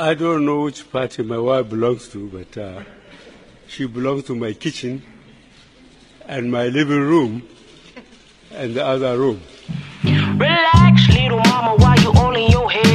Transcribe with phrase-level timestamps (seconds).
[0.00, 2.84] I don't know which party my wife belongs to, but uh,
[3.66, 5.02] she belongs to my kitchen
[6.24, 7.42] and my living room
[8.52, 9.42] and the other room.
[10.04, 12.87] Relax, little mama, while you in your head,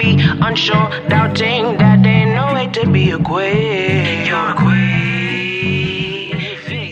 [0.00, 4.26] if, maybe, unsure, doubting that there ain't no way to be a queen.
[4.26, 6.32] You're a queen.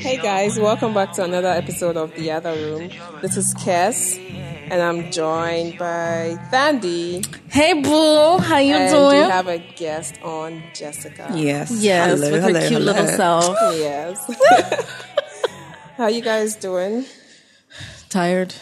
[0.00, 2.90] Hey guys, welcome back to another episode of The Other Room.
[3.22, 4.18] This is Kess,
[4.70, 7.24] and I'm joined by Thandie.
[7.50, 9.24] Hey boo, how you and doing?
[9.24, 11.30] we have a guest on, Jessica.
[11.34, 11.72] Yes.
[11.82, 12.92] yes, Hello, with her cute hello.
[12.92, 13.56] little self.
[13.76, 14.30] Yes.
[15.96, 17.04] How you guys doing?
[18.08, 18.52] Tired.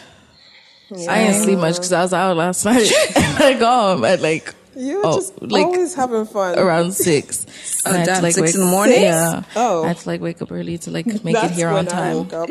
[1.09, 2.91] I didn't sleep much because I was out last night.
[3.17, 6.59] I got home at like You're Oh, just like, always having fun.
[6.59, 7.47] around six.
[7.85, 9.03] And I had to, damn, six wake- in the morning?
[9.03, 9.43] Yeah.
[9.57, 9.83] Oh.
[9.85, 12.29] I had to like wake up early to like make That's it here on time.
[12.29, 12.31] woke.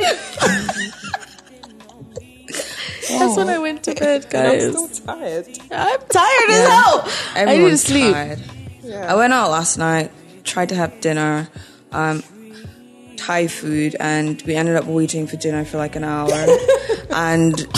[3.09, 4.69] That's when I went to bed, And I'm guys.
[4.89, 5.47] still tired.
[5.71, 7.09] I'm tired as hell.
[7.35, 8.13] I need to sleep.
[8.13, 8.39] tired.
[8.83, 9.11] Yeah.
[9.11, 10.11] I went out last night,
[10.43, 11.47] tried to have dinner,
[11.91, 12.23] um,
[13.21, 16.31] Thai food, and we ended up waiting for dinner for like an hour.
[17.11, 17.59] and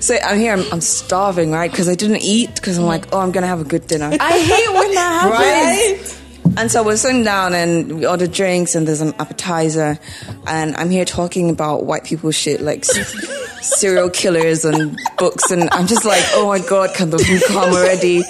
[0.00, 1.70] so I'm here, I'm, I'm starving, right?
[1.70, 4.16] Because I didn't eat because I'm like, oh, I'm gonna have a good dinner.
[4.20, 6.12] I hate when that happens.
[6.12, 6.24] Right?
[6.56, 9.98] And so we're sitting down and we order drinks and there's an appetizer.
[10.46, 15.50] And I'm here talking about white people shit like serial killers and books.
[15.50, 18.22] And I'm just like, oh my God, can the food come already?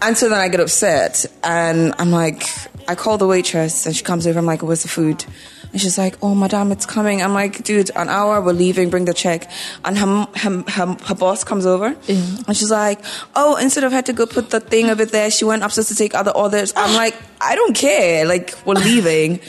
[0.00, 2.44] And so then I get upset and I'm like,
[2.88, 4.38] I call the waitress and she comes over.
[4.38, 5.24] I'm like, where's the food?
[5.70, 7.22] And she's like, oh, madam, it's coming.
[7.22, 9.50] I'm like, dude, an hour, we're leaving, bring the check.
[9.84, 13.04] And her, her, her, her boss comes over and she's like,
[13.36, 15.94] oh, instead of her to go put the thing over there, she went upstairs to
[15.94, 16.72] take other orders.
[16.74, 18.24] I'm like, I don't care.
[18.24, 19.40] Like, we're leaving.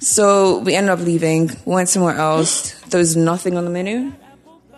[0.00, 2.72] So we ended up leaving, went somewhere else.
[2.88, 4.12] There was nothing on the menu.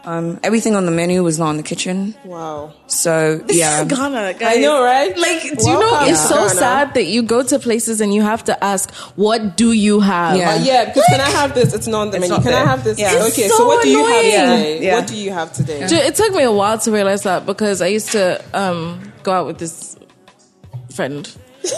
[0.05, 2.15] Um, everything on the menu was not in the kitchen.
[2.25, 2.73] Wow.
[2.89, 3.85] So, yeah.
[3.85, 4.57] Ghana, guys.
[4.57, 5.17] I know, right?
[5.17, 6.49] Like, do you know it's so Ghana.
[6.51, 10.37] sad that you go to places and you have to ask, "What do you have?"
[10.37, 10.55] Yeah.
[10.55, 11.73] Uh, yeah, because can I have this?
[11.73, 12.35] It's not on the It's menu.
[12.35, 12.99] not Can I have this?
[12.99, 13.13] Yeah.
[13.15, 14.83] It's okay, so so, what do you have today?
[14.83, 14.95] Yeah.
[14.97, 15.87] What do you have today?
[15.87, 19.31] Ju- It took me a while to realize that because I used to um, go
[19.33, 19.97] out with this
[20.93, 21.31] friend.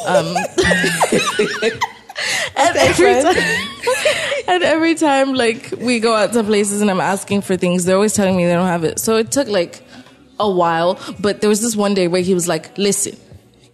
[0.07, 0.35] Um,
[2.57, 3.37] and every time,
[4.49, 7.97] and every time, like we go out to places and I'm asking for things, they're
[7.97, 8.99] always telling me they don't have it.
[8.99, 9.83] So it took like
[10.41, 13.17] a while, but there was this one day where he was like, "Listen."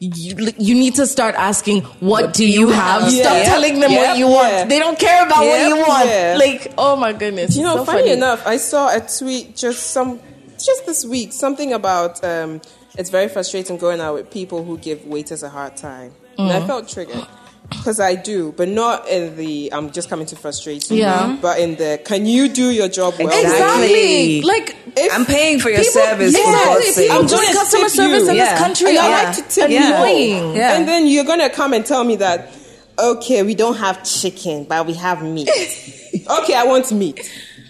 [0.03, 3.03] You, you need to start asking what, do you have?
[3.03, 3.13] have?
[3.13, 3.45] Stop Yeah.
[3.45, 4.07] telling them Yep.
[4.09, 4.51] what you want.
[4.51, 4.65] Yeah.
[4.65, 6.09] They don't care about what you want.
[6.09, 6.37] Yeah.
[6.39, 7.55] Like, oh my goodness.
[7.55, 10.19] You know, so funny, enough, I saw a tweet just some
[10.57, 12.63] just this week, something about um,
[12.97, 16.13] it's very frustrating going out with people who give waiters a hard time.
[16.39, 16.63] And Mm.
[16.63, 17.27] I felt triggered.
[17.71, 20.99] Because I do, but not in the I'm just coming to frustrate you.
[20.99, 21.39] Yeah.
[21.41, 23.29] But in the can you do your job well?
[23.29, 24.39] Exactly.
[24.39, 24.43] Exactly.
[24.43, 27.11] Like If I'm paying for your People- service, for Yes, God's sake.
[27.11, 28.31] I'm I'm doing customer service you.
[28.31, 28.51] in Yeah.
[28.53, 28.89] this country.
[28.91, 30.57] And I like to tip Annoying.
[30.57, 30.77] Yeah.
[30.77, 32.53] And then you're gonna come and tell me that,
[32.99, 35.49] okay, we don't have chicken, but we have meat.
[36.41, 37.21] okay, I want meat.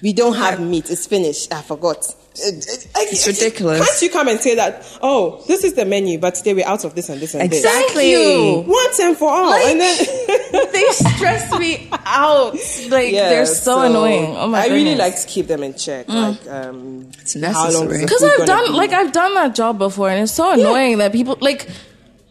[0.03, 0.91] We don't have meat.
[0.91, 1.53] It's finished.
[1.53, 2.06] I forgot.
[2.33, 3.79] It's ridiculous.
[3.85, 4.87] Can't you come and say that?
[5.03, 7.65] Oh, this is the menu, but today we're out of this and this and this
[7.65, 8.65] Exactly.
[8.67, 9.99] Once and for all, Like- and then
[10.73, 12.55] they stress me out.
[12.89, 14.37] Like Yeah, they're so, annoying.
[14.37, 14.71] Oh my god.
[14.71, 16.09] I really like to keep them in check.
[16.09, 18.03] Like, um, It's how long is necessary.
[18.05, 18.73] because I've done be?
[18.73, 21.69] like I've done that job before, and it's so annoying that people like.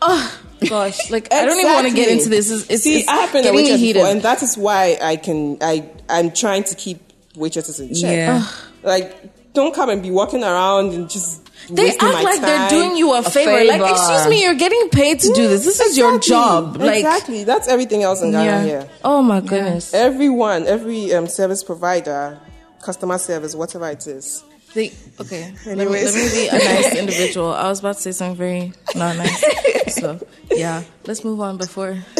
[0.01, 2.49] Oh gosh, like I don't even want to get into this.
[2.49, 3.95] It's, it's, See, it's I have been getting me heated.
[3.99, 5.57] before, and that is why I can.
[5.61, 7.01] I I'm trying to keep
[7.35, 8.15] waitresses in check.
[8.15, 8.47] Yeah.
[8.81, 9.13] Like,
[9.53, 11.45] don't come and be walking around and just.
[11.69, 13.63] they act my like they're doing you a, favor.
[13.65, 15.65] Like, excuse me, you're getting paid to do this.
[15.65, 16.77] This is your job.
[16.77, 17.43] Like, exactly.
[17.43, 18.63] That's everything else in Ghana yeah.
[18.63, 18.89] here.
[19.03, 19.93] Oh my goodness.
[19.93, 22.39] Everyone, every um, service provider,
[22.81, 24.43] customer service, whatever it is.
[24.73, 25.51] They, okay.
[25.65, 27.53] Let me, let me be a nice individual.
[27.53, 29.43] I was about to say something very not nice.
[29.89, 30.19] So,
[30.51, 30.83] yeah.
[31.07, 31.97] Let's move on before.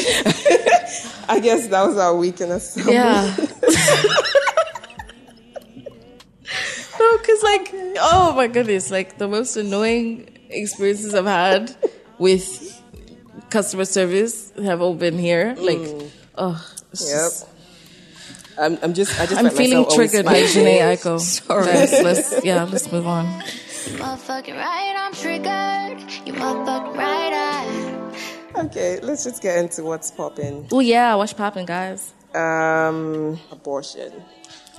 [1.30, 2.60] I guess that was our week in a.
[2.92, 3.36] Yeah.
[7.00, 7.70] No, because, like,
[8.00, 8.92] oh my goodness.
[8.92, 11.76] Like, the most annoying experiences I've had
[12.18, 12.82] with
[13.50, 15.56] customer service have all been here.
[15.58, 15.80] Like,
[16.38, 17.20] oh, it's Yep.
[17.20, 17.46] just-
[18.60, 19.18] I'm, I'm just.
[19.22, 19.40] I just.
[19.40, 20.68] I'm feeling triggered like smiling.
[20.82, 21.18] Jhené Aiko.
[21.48, 21.64] Sorry.
[21.66, 23.26] Guys, let's, yeah, let's move on.
[23.26, 26.28] Motherfucking right, I'm triggered.
[26.28, 27.32] You motherfucking right,
[28.54, 28.60] I.
[28.66, 30.68] Okay, let's just get into what's popping.
[30.74, 31.16] Oh, yeah.
[31.16, 32.14] What's popping, guys?
[32.36, 34.12] Um, abortion.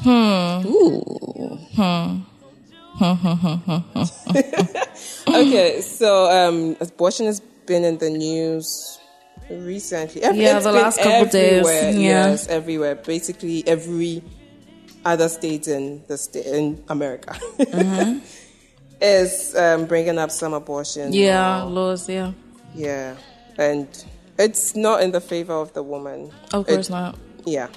[5.28, 8.98] okay, so um, abortion has been in the news
[9.50, 10.22] recently.
[10.22, 11.66] Every- Yeah, the last couple days.
[11.66, 12.28] everywhere, Yeah.
[12.30, 12.94] Yes, everywhere.
[12.96, 14.22] Basically, every
[15.04, 18.18] other state in the state in America Mm-hmm.
[19.00, 21.12] is um, bringing up some abortion.
[21.12, 21.68] Yeah, law.
[21.68, 22.08] laws.
[22.08, 22.32] Yeah,
[22.74, 23.16] yeah,
[23.58, 23.88] and
[24.38, 26.30] it's not in the favor of the woman.
[26.52, 27.16] of course It- not.
[27.46, 27.68] Yeah,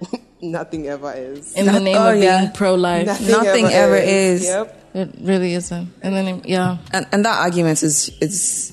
[0.42, 1.54] nothing ever is.
[1.54, 2.40] In the name oh, of yeah.
[2.40, 4.44] being pro-life, Nothing ever is.
[4.44, 4.90] Yep.
[4.94, 5.88] it really isn't.
[6.02, 6.78] In the name, yeah.
[6.92, 8.72] and, and that argument is is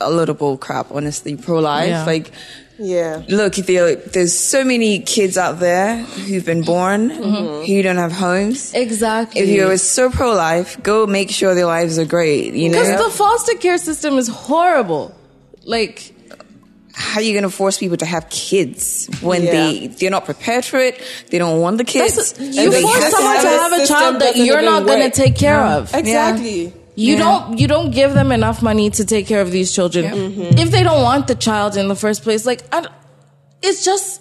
[0.00, 1.36] a little bull crap, honestly.
[1.36, 2.04] Pro life, Yeah.
[2.04, 2.30] like
[2.78, 3.22] Yeah.
[3.28, 7.66] look, there, there's so many kids out there who've been born Mm-hmm.
[7.66, 8.74] who don't have homes.
[8.74, 9.40] Exactly.
[9.40, 12.54] If you're so pro life, go make sure their lives are great.
[12.54, 15.14] You know, because the foster care system is horrible.
[15.64, 16.13] Like,
[16.94, 19.50] how are you going to force people to have kids when Yeah.
[19.52, 21.00] they they're not prepared for it?
[21.30, 22.14] They don't want the kids.
[22.14, 23.78] that's, you force have to someone to have it.
[23.78, 25.92] have a child that you're not going to take care of.
[25.94, 26.72] Exactly.
[26.96, 27.18] You Yeah.
[27.18, 30.04] don't you don't give them enough money to take care of these children.
[30.04, 30.58] Mm-hmm.
[30.58, 32.86] If they don't want the child in the first place, like I,
[33.62, 34.20] it's just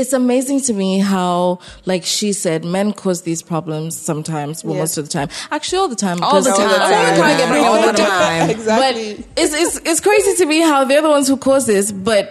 [0.00, 4.80] it's amazing to me how like she said men cause these problems sometimes, well, Yeah.
[4.82, 5.28] most of the time.
[5.50, 6.22] Actually all the time.
[6.22, 6.68] All the time.
[6.70, 8.50] I wanna try and get my All the time.
[8.50, 9.14] Exactly.
[9.16, 12.24] But it's, it's it's crazy to me how they're the ones who cause this, but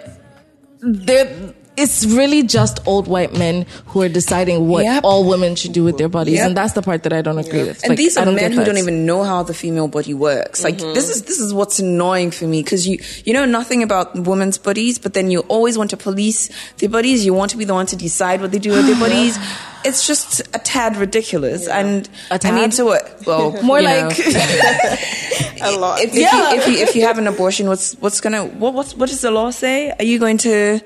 [0.80, 5.04] they're it's really just old white men who are deciding what Yep.
[5.04, 6.48] all women should do with their bodies, Yep.
[6.48, 7.82] and that's the part that I don't agree with.
[7.84, 10.64] And Like, these are men who don't even know how the female body works.
[10.64, 10.94] Like Mm-hmm.
[10.94, 14.58] this is this is what's annoying for me because you you know nothing about women's
[14.58, 17.26] bodies, but then you always want to police their bodies.
[17.26, 19.38] You want to be the one to decide what they do with their bodies.
[19.86, 21.68] It's just a tad ridiculous.
[21.68, 22.72] And A I mean, tad?
[22.74, 23.22] to what?
[23.28, 24.18] Well, More like
[25.62, 26.02] A lot.
[26.02, 26.54] if, if, Yeah.
[26.54, 29.22] you, if you if you have an abortion, what's what's gonna what what's, what does
[29.22, 29.92] the law say?
[29.92, 30.82] Are you going to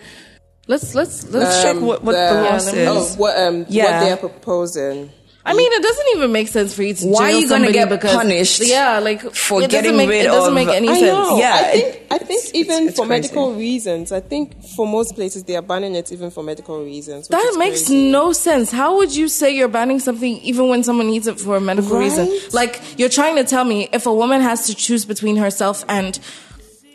[0.72, 2.88] let's let's let's let's check Um, what, what the, the- law says?
[3.16, 3.84] Oh, what um Yeah.
[4.00, 5.12] what they're proposing.
[5.44, 7.08] I mean, it doesn't even make sense for you to.
[7.08, 10.50] Why are you gonna get because, punished Yeah, like for getting make, rid It doesn't
[10.50, 11.06] of- make any I sense.
[11.08, 11.38] know.
[11.40, 13.22] Yeah, I think it- I think it's- even it's for crazy.
[13.22, 14.12] medical reasons.
[14.12, 17.28] I think for most places they are banning it even for medical reasons.
[17.30, 18.12] That makes crazy.
[18.12, 18.70] no sense.
[18.70, 21.98] How would you say you're banning something even when someone needs it for a medical
[21.98, 22.30] reason?
[22.54, 26.20] Like you're trying to tell me if a woman has to choose between herself and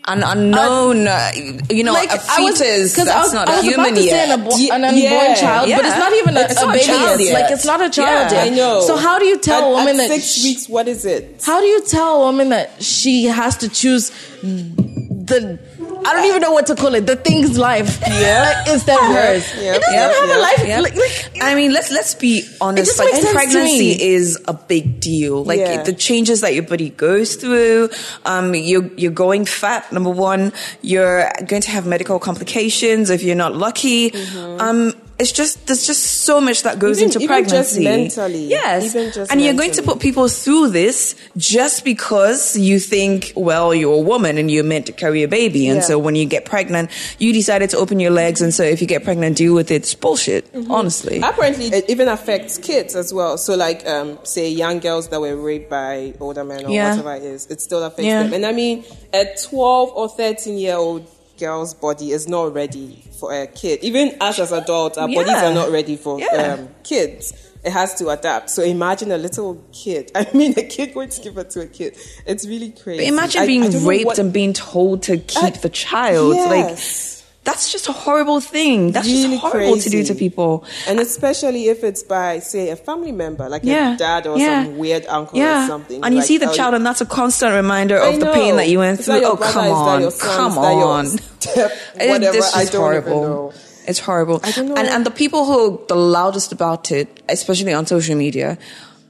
[0.09, 1.31] an unknown, uh,
[1.69, 3.65] you know, like a I was- fetus 'cause I that's was- not I a was
[3.65, 4.29] human about to say yet.
[4.31, 6.85] an, abo- an unborn yeah, child, but it's not even a, It's a a baby.
[6.85, 7.41] child It's yet.
[7.43, 8.45] like it's not a child Yeah.
[8.45, 8.53] yet.
[8.53, 8.81] I know.
[8.87, 10.69] So how do you tell at, a woman at that six weeks?
[10.69, 11.41] What is it?
[11.45, 14.13] How do you tell a woman that she has to choose
[14.43, 15.59] the
[16.07, 18.63] I don't even know what to call it, the thing's life Yeah.
[18.67, 19.45] uh, instead of hers?
[19.61, 19.75] Yeah.
[19.75, 20.01] It doesn't Yeah.
[20.13, 20.37] have Yeah.
[20.37, 20.65] a life.
[20.67, 20.81] Yeah.
[20.81, 22.87] Like, like, I mean, let's let's be honest.
[22.91, 24.03] just Like makes sense to pregnancy me.
[24.15, 25.45] is a big deal.
[25.45, 25.83] Like Yeah.
[25.83, 27.91] the changes that your body goes through.
[28.25, 29.93] Um, you're you're going fat.
[29.93, 34.13] Number one, you're going to have medical complications if you're not lucky.
[34.59, 37.23] Um, it's just there's just so much that goes Mm-hmm.
[37.23, 37.85] Even- into even just pregnancy.
[37.85, 38.45] mentally.
[38.49, 43.33] yes, Even just and you're going to put people through this just because you think,
[43.35, 45.87] well, you're a woman and you're meant to carry a baby, and Yeah.
[45.97, 48.87] So when you get pregnant, you decided to open your legs, and so if you
[48.87, 49.77] get pregnant, deal with it.
[49.77, 50.45] It's bullshit.
[50.53, 50.71] Mm-hmm.
[50.71, 51.21] Honestly.
[51.23, 53.39] Apparently, it even affects kids as well.
[53.39, 56.91] So, like, um, say young girls that were raped by older men or Yeah.
[56.91, 58.25] whatever it is, it still affects Yeah.
[58.25, 58.35] them.
[58.35, 58.85] And I mean,
[59.15, 61.07] a 12 or 13 year old
[61.39, 63.81] girl's body is not ready for a kid.
[63.83, 66.57] Even us as adults, our bodies are not ready for Yeah.
[66.59, 67.33] um, kids.
[67.65, 68.51] It has to adapt.
[68.51, 70.13] So imagine a little kid.
[70.15, 71.97] I mean, a kid going to give birth to a kid.
[72.27, 73.03] It's really crazy.
[73.05, 75.69] But imagine I- I being don't raped what- and being told to keep I- the
[75.69, 76.35] child.
[76.37, 76.51] Yes.
[76.51, 77.16] Like
[77.47, 78.93] that's just a horrible thing.
[78.93, 80.65] That's really just horrible to do to people.
[80.89, 83.95] And especially if it's by, say, a family member, like Yeah.
[83.95, 84.65] a dad or Yeah.
[84.65, 85.65] some weird uncle Yeah.
[85.65, 86.03] or something.
[86.05, 88.27] And you like, see the oh, child, and that's a constant reminder I of the
[88.41, 89.23] pain that you went through.
[89.25, 89.53] Oh, brother?
[89.53, 91.07] come on, come Is that your on.
[91.41, 91.71] step?
[92.01, 92.33] It- Whatever.
[92.37, 93.19] This I is don't horrible.
[93.19, 93.53] even know.
[93.89, 94.41] It's horrible.
[94.43, 94.75] I don't know.
[94.75, 98.59] And and the people who are the loudest about it, especially on social media,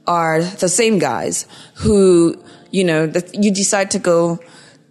[0.05, 1.47] are the same guys
[1.81, 1.99] who,
[2.69, 4.37] you know, that you decide to go,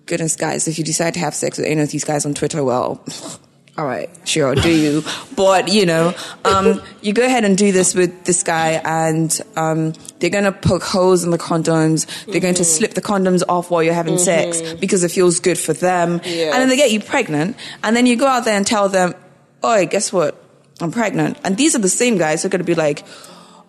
[0.06, 2.62] goodness guys, if you decide to have sex with any of these guys on Twitter,
[2.64, 3.04] well,
[3.78, 5.02] all right, sure, do you?
[5.36, 9.92] But, you know, um, you go ahead and do this with this guy and, um,
[10.18, 12.06] they're going to poke holes in the condoms.
[12.25, 12.76] They're going to Mm-hmm.
[12.78, 16.22] slip the condoms off while you're having sex because it feels good for them.
[16.25, 16.54] Yes.
[16.54, 17.56] And then they get you pregnant.
[17.84, 19.14] And then you go out there and tell them,
[19.62, 20.42] oh, guess what?
[20.80, 21.38] I'm pregnant.
[21.44, 23.04] And these are the same guys who are going to be like,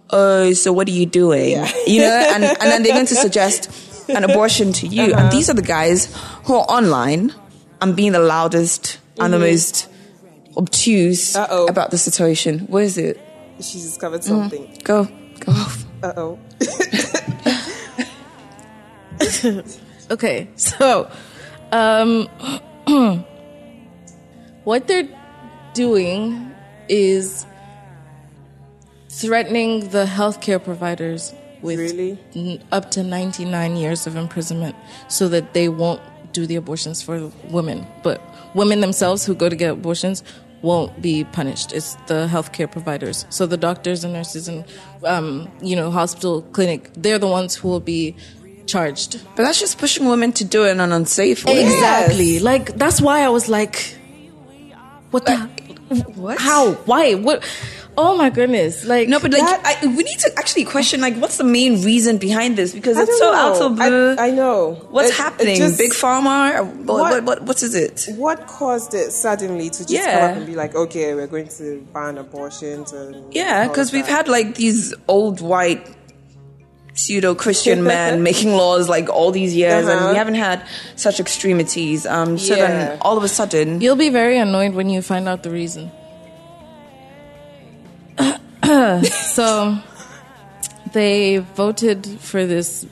[0.10, 1.51] oh, so what are you doing?
[1.51, 1.70] Yeah.
[1.86, 3.70] You know, and, and then they're going to suggest
[4.10, 5.04] an abortion to you.
[5.14, 5.22] Uh-huh.
[5.24, 6.14] And these are the guys
[6.46, 7.34] who are online
[7.82, 9.88] and being the loudest and the most
[10.56, 11.54] obtuse Mm-hmm.
[11.54, 11.68] Uh-oh.
[11.68, 12.60] about the situation.
[12.68, 13.20] What is it?
[13.58, 14.80] She's discovered something.
[14.84, 15.06] Go,
[15.40, 15.86] go off.
[16.04, 16.40] Uh oh.
[20.10, 21.12] Okay, so
[21.74, 22.28] um,
[24.64, 25.10] what they're
[25.74, 26.50] doing
[26.88, 27.46] is
[29.10, 32.18] threatening the healthcare providers with Really?
[32.36, 34.76] n- up to 99 years of imprisonment
[35.08, 36.02] so that they won't
[36.34, 38.22] do the abortions for women, but
[38.56, 40.24] women themselves who go to get abortions
[40.62, 41.72] won't be punished.
[41.74, 43.26] It's the healthcare providers.
[43.30, 44.66] So the doctors and nurses and
[45.04, 48.16] um, you know hospital clinic, they're the ones who will be
[48.66, 49.22] charged.
[49.36, 51.64] But that's just pushing women to do it in an unsafe way.
[51.64, 52.40] Exactly.
[52.40, 53.96] Like that's why I was like,
[55.12, 55.38] what the?
[56.16, 56.38] What?
[56.40, 56.74] How?
[56.86, 57.14] Why?
[57.14, 57.44] What?
[58.00, 58.86] Oh my goodness!
[58.86, 61.82] Like No, but like That- I, we need to actually question like what's the main
[61.84, 63.34] reason behind this because I it's so know.
[63.34, 64.16] out of blue.
[64.20, 64.74] I, I know.
[64.92, 65.58] What's It- it happening?
[65.58, 66.63] just- Big pharma?
[66.63, 68.08] What, What- what, what, is it?
[68.16, 71.86] What caused it suddenly to just come up and be like, okay, we're going to
[71.92, 75.84] ban abortions and Yeah, because we've had like these old white
[76.94, 80.10] pseudo Christian men making laws like all these years, and Uh-huh.
[80.12, 80.62] we haven't had
[80.96, 82.06] such extremities.
[82.06, 82.68] Um, so Yeah.
[82.68, 85.89] then all of a sudden, You'll be very annoyed when you find out the reason.
[89.04, 89.78] so,
[90.94, 92.86] they voted for this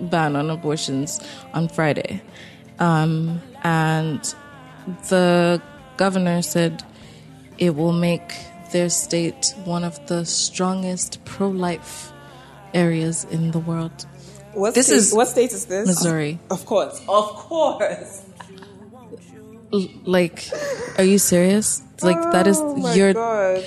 [0.00, 1.20] ban on abortions
[1.52, 2.22] on Friday.
[2.78, 4.22] Um, and
[5.08, 5.60] the
[5.96, 6.82] governor said
[7.58, 8.32] it will make
[8.72, 12.12] their state one of the strongest pro life
[12.72, 14.06] areas in the world.
[14.54, 15.86] What This state, is- what state is this?
[15.86, 16.38] Missouri.
[16.50, 18.22] Of course, of course.
[20.04, 20.48] Like,
[20.98, 21.82] are you serious?
[22.02, 23.12] Like, that is, Oh my you're.
[23.14, 23.64] god.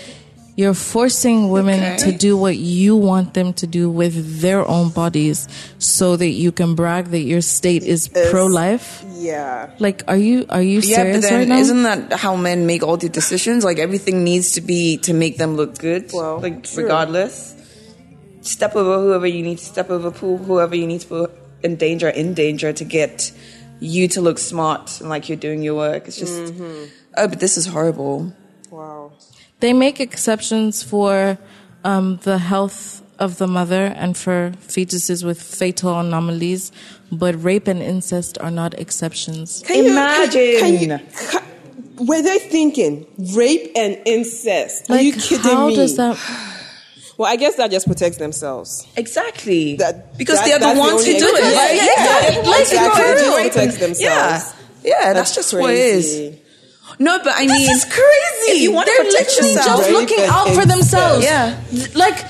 [0.56, 1.98] You're forcing women Okay.
[2.06, 5.48] to do what you want them to do with their own bodies
[5.80, 9.04] so that you can brag that your state is pro life.
[9.18, 9.72] Yeah.
[9.80, 11.58] Like, are you are you yeah, serious but then right now?
[11.58, 13.64] isn't that how men make all the decisions?
[13.66, 16.12] Like everything needs to be to make them look good.
[16.14, 16.84] Well, like true.
[16.84, 17.56] regardless,
[18.42, 21.32] step over whoever you need to step over, pull whoever you need to put
[21.64, 23.32] in danger, in danger to get
[23.80, 26.08] you to look smart and like you're doing your work.
[26.08, 26.86] It's just, Mm-hmm.
[27.18, 28.34] oh, but this is horrible.
[29.64, 29.70] Wow.
[29.70, 31.38] they make exceptions for
[31.84, 36.72] um, the health of the mother and for fetuses with fatal anomalies,
[37.12, 39.64] but rape and incest are not exceptions.
[39.66, 40.60] Can you- Imagine.
[40.60, 41.44] can you- ca-
[42.00, 43.06] were they thinking
[43.36, 44.90] rape and incest?
[44.90, 45.76] Are you kidding how me?
[45.76, 46.18] does that?
[47.16, 48.88] Well, I guess that just protects themselves.
[48.98, 49.76] Exactly.
[49.76, 51.58] That- because that- they're the that's the ones who do it, explanation.
[51.58, 51.76] right?
[51.76, 53.04] Yeah, Yeah, yeah, like exactly.
[53.04, 54.02] for They protect themselves.
[54.02, 54.52] Yeah,
[54.84, 56.36] yeah, that's, just what it is.
[56.98, 57.04] Crazy.
[57.04, 58.52] No, but I mean, This is crazy.
[58.58, 61.24] If you want They're protect literally yourself, just looking and out for themselves.
[61.26, 61.60] Yeah.
[61.96, 62.26] Like,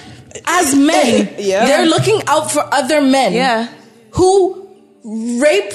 [0.46, 1.66] as men, Yeah.
[1.66, 3.34] they're looking out for other men.
[3.34, 3.68] Yeah.
[4.12, 4.68] Who
[5.42, 5.74] rape.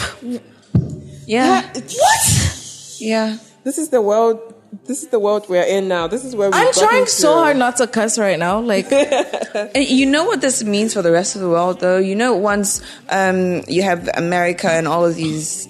[1.26, 2.96] yeah, What?
[3.00, 3.36] yeah.
[3.64, 4.54] This is the world.
[4.84, 6.06] This is the world we're in now.
[6.08, 7.10] This is where we've I'm trying to.
[7.10, 8.60] so hard not to cuss right now.
[8.60, 8.86] Like,
[9.74, 11.98] you know what this means for the rest of the world, though.
[11.98, 15.68] You know, once um, you have America and all of these.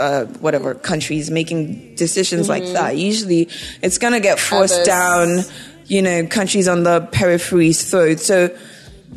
[0.00, 2.96] Uh, whatever countries making decisions like that.
[2.96, 3.48] Usually,
[3.82, 4.86] it's gonna get forced Others.
[4.86, 5.44] down.
[5.86, 8.20] You know, countries on the periphery's throat.
[8.20, 8.48] So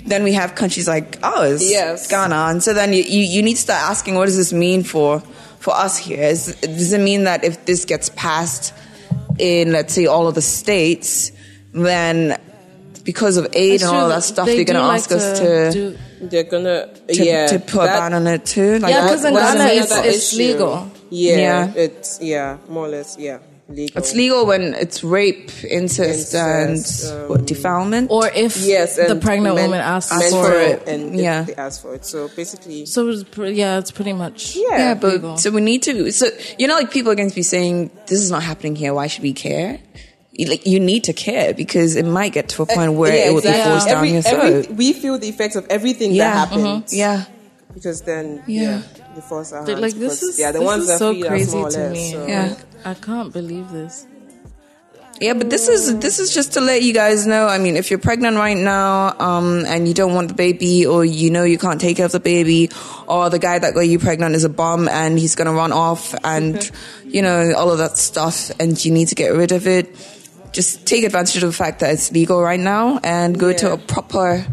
[0.05, 2.07] then we have countries like ours, Yes.
[2.09, 4.83] Ghana, and so then you, you, you need to start asking, what does this mean
[4.83, 5.19] for
[5.59, 6.23] for us here?
[6.23, 8.73] Is, does it mean that if this gets passed
[9.37, 11.31] in, let's say, all of the states,
[11.73, 12.39] then
[13.03, 15.91] because of aid and all that stuff, They they're going to ask us to, do-
[15.91, 15.97] to,
[16.29, 18.79] They're gonna yeah to put a that- ban on it too.
[18.79, 20.87] Like, Yeah, 'cause in what does it Ghana it's- it's legal.
[21.09, 21.71] Yeah, Yeah.
[21.75, 23.37] it's yeah, more or less yeah,
[23.69, 23.97] legal.
[23.99, 28.09] It's legal when it's rape, incest, Incest, and um, what, defilement.
[28.09, 30.81] or if Yes, the pregnant men- woman asks ask for for it.
[30.81, 30.87] it.
[30.87, 31.43] and Yeah.
[31.43, 32.03] they ask for it.
[32.05, 34.55] So basically, So it's pre- yeah, it's pretty much.
[34.55, 35.37] yeah, yeah, but legal.
[35.37, 36.11] so we need to.
[36.11, 36.27] So
[36.57, 38.93] you know, like people are going to be saying, "This is not happening here.
[38.93, 39.79] Why should we care?"
[40.33, 43.27] You- Like you need to care because it might get to a point where yeah,
[43.29, 43.71] it will be exactly.
[43.71, 44.77] forced down Every- your every- throat.
[44.77, 46.91] we feel the effects of everything Yeah, that happens.
[46.93, 47.25] Yeah,
[47.73, 48.61] because then Yeah.
[48.61, 48.81] yeah,
[49.15, 51.27] they force our They're like this is yeah, the this ones is that so feed
[51.27, 52.11] crazy to less, me.
[52.13, 52.55] so- Yeah.
[52.83, 54.05] I can't believe this.
[55.21, 55.33] yeah.
[55.33, 57.45] But this is this is just to let you guys know.
[57.47, 61.05] I mean, if you're pregnant right now, um, and you don't want the baby, or
[61.05, 62.71] you know you can't take care of the baby,
[63.07, 66.15] or the guy that got you pregnant is a bum and he's gonna run off,
[66.23, 66.57] and
[67.05, 69.95] you know all of that stuff, and you need to get rid of it.
[70.53, 73.77] Just take advantage of the fact that it's legal right now, and go to a
[73.77, 74.45] proper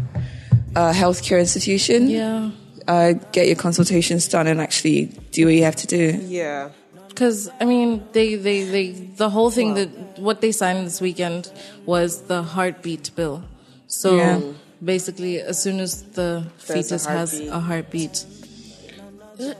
[0.75, 2.09] uh, healthcare institution.
[2.09, 2.51] Yeah,
[2.87, 6.17] uh, get your consultations done and actually do what you have to do.
[6.27, 6.69] yeah.
[7.09, 11.51] because I mean, they, they, they, the whole thing that what they signed this weekend
[11.85, 13.43] was the heartbeat bill.
[13.87, 14.39] So Yeah.
[14.83, 18.25] basically, as soon as the There's a fetus has a heartbeat,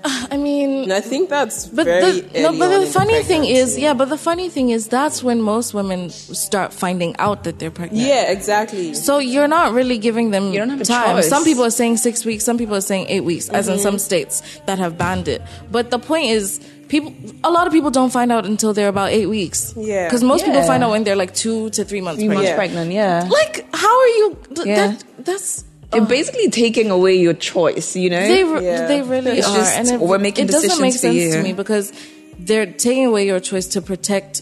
[0.06, 3.78] I mean, And I think that's But very the, no, but the funny thing is,
[3.78, 7.72] yeah, but the funny thing is that's when most women start finding out that they're
[7.72, 8.06] pregnant.
[8.06, 8.94] yeah, exactly.
[8.94, 11.16] So you're not really giving them You don't have time.
[11.18, 11.30] choice.
[11.30, 13.84] Some people are saying six weeks, some people are saying eight weeks, as in Mm-hmm.
[13.84, 15.42] some states that have banned it.
[15.72, 19.10] But the point is, people, a lot of people don't find out until they're about
[19.12, 19.74] eight weeks.
[19.76, 20.06] Yeah.
[20.08, 22.92] Because most people find out when they're like two to three months Three months pregnant.
[22.92, 23.22] Yeah.
[23.28, 23.64] pregnant, yeah.
[23.64, 24.38] Like, how are you?
[24.56, 24.76] Th- Yeah.
[24.88, 28.19] that, that's They're basically taking away your choice, you know?
[28.25, 28.88] They, re- Yeah.
[28.88, 31.36] they really It's are, just- and it, we're making it doesn't make decisions for sense
[31.36, 31.91] to me because
[32.39, 34.41] they're taking away your choice to protect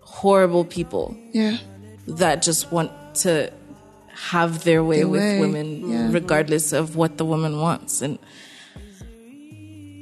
[0.00, 1.58] horrible people yeah.
[2.08, 3.52] that just want to
[4.12, 6.08] have their way Their with way, women, yeah.
[6.12, 8.02] regardless of what the woman wants.
[8.02, 8.18] And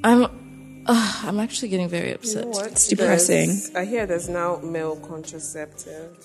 [0.04, 0.24] I'm,
[0.86, 2.46] uh, I'm actually getting very upset.
[2.46, 2.66] What?
[2.72, 3.48] It's depressing.
[3.48, 6.16] There's- I hear there's now male contraceptive.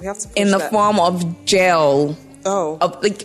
[0.00, 0.70] We have to push In the that.
[0.70, 2.16] form of gel.
[2.44, 3.24] Oh, Of like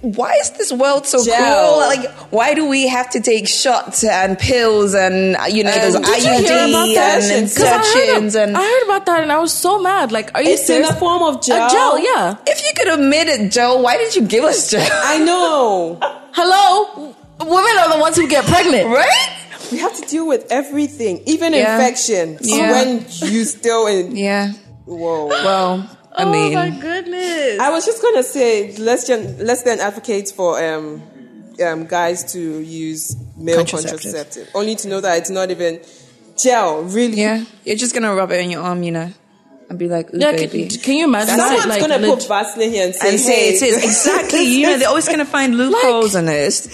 [0.00, 1.36] why is this world so Gel.
[1.36, 1.78] cruel?
[1.80, 5.94] Like, why do we have to take shots and pills and uh, you know those
[5.96, 7.22] did you hear about IUD that?
[7.24, 10.12] and 'Cause I heard and I heard about that and I was so mad.
[10.12, 10.88] Like, are you it's in serious?
[10.88, 11.66] the form of gel.
[11.66, 12.36] A gel, yeah.
[12.46, 14.88] if you could have made it gel, why did you give us gel?
[14.90, 15.98] I know.
[16.32, 18.88] Hello, women are the ones who get pregnant.
[18.88, 19.32] right?
[19.72, 21.76] We have to deal with everything, even Yeah.
[21.76, 22.38] infection.
[22.40, 22.72] Yeah.
[22.72, 24.16] When you still in.
[24.16, 24.52] Yeah.
[24.86, 25.26] Whoa.
[25.26, 27.60] Well, I oh mean, my goodness.
[27.60, 31.02] I was just gonna say let's gen- let's then advocate for um,
[31.64, 34.00] um, guys to use male Contraceptive.
[34.00, 34.48] contraceptive.
[34.54, 35.80] Only to know that it's not even
[36.38, 37.20] gel, really.
[37.20, 39.12] yeah, you're just gonna rub it on your arm, you know,
[39.68, 41.68] and be like, "Ooh, yeah, baby." can, can you imagine Someone's that?
[41.68, 44.42] Like, gonna leg- put Vaseline here and say, and say hey, it is exactly.
[44.44, 46.66] You know, they're always gonna find loopholes in this.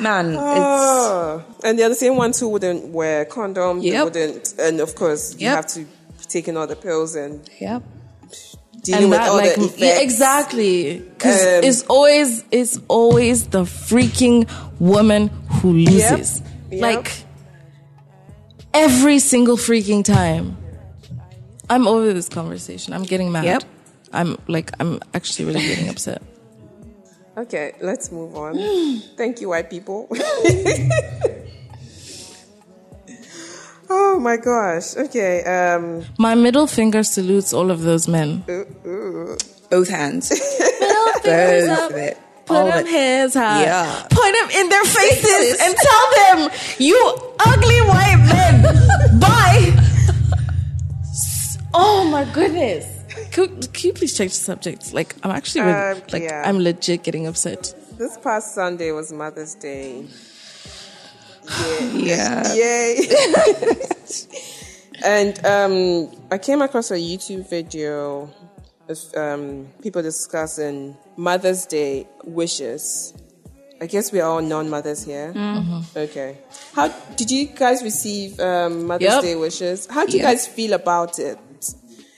[0.00, 1.44] Man, it's Oh.
[1.62, 3.80] and they're the same ones who wouldn't wear condom.
[3.82, 5.86] They wouldn't, and of course you have to be
[6.28, 7.82] taking all the pills and yep.
[8.82, 10.00] Dealing and with that, all like, the effects.
[10.02, 10.98] exactly.
[11.00, 14.48] Because Um, it's always it's always the freaking
[14.80, 15.28] woman
[15.60, 16.42] who loses.
[16.70, 16.80] Yep.
[16.82, 17.12] Like
[18.74, 20.56] every single freaking time.
[21.68, 22.92] I'm over this conversation.
[22.94, 23.44] I'm getting mad.
[23.44, 23.62] Yep.
[24.12, 26.22] I'm like I'm actually really getting upset.
[27.36, 28.56] Okay, let's move on.
[29.16, 30.08] Thank you, white people.
[34.20, 34.96] oh my gosh.
[34.96, 35.42] Okay.
[35.44, 36.04] Um.
[36.18, 38.44] My middle finger salutes all of those men.
[38.50, 39.36] Ooh,
[39.70, 40.30] Both hands.
[40.80, 41.92] Middle fingers up.
[41.92, 42.18] it.
[42.46, 43.62] Put All them of hands high.
[43.62, 44.06] Yeah.
[44.10, 45.60] Point them in their faces Faces.
[45.64, 46.98] and tell them, you
[47.38, 49.20] ugly white men.
[49.20, 49.70] Bye.
[51.72, 52.84] Oh my goodness.
[53.32, 54.92] Could, can you please change the subject?
[54.92, 56.42] Like, I'm actually, really, Um, like, yeah.
[56.44, 57.72] I'm legit getting upset.
[57.96, 60.06] This past Sunday was Mother's Day.
[61.94, 62.52] Yeah.
[62.54, 62.96] Yay!
[65.04, 68.30] and um, I came across a YouTube video
[68.88, 73.14] of um, people discussing Mother's Day wishes.
[73.80, 75.32] I guess we are all non-mothers here.
[75.96, 76.38] Okay.
[76.74, 79.22] How did you guys receive um, Mother's Yep.
[79.22, 79.86] Day wishes?
[79.86, 81.38] How do you guys feel about it?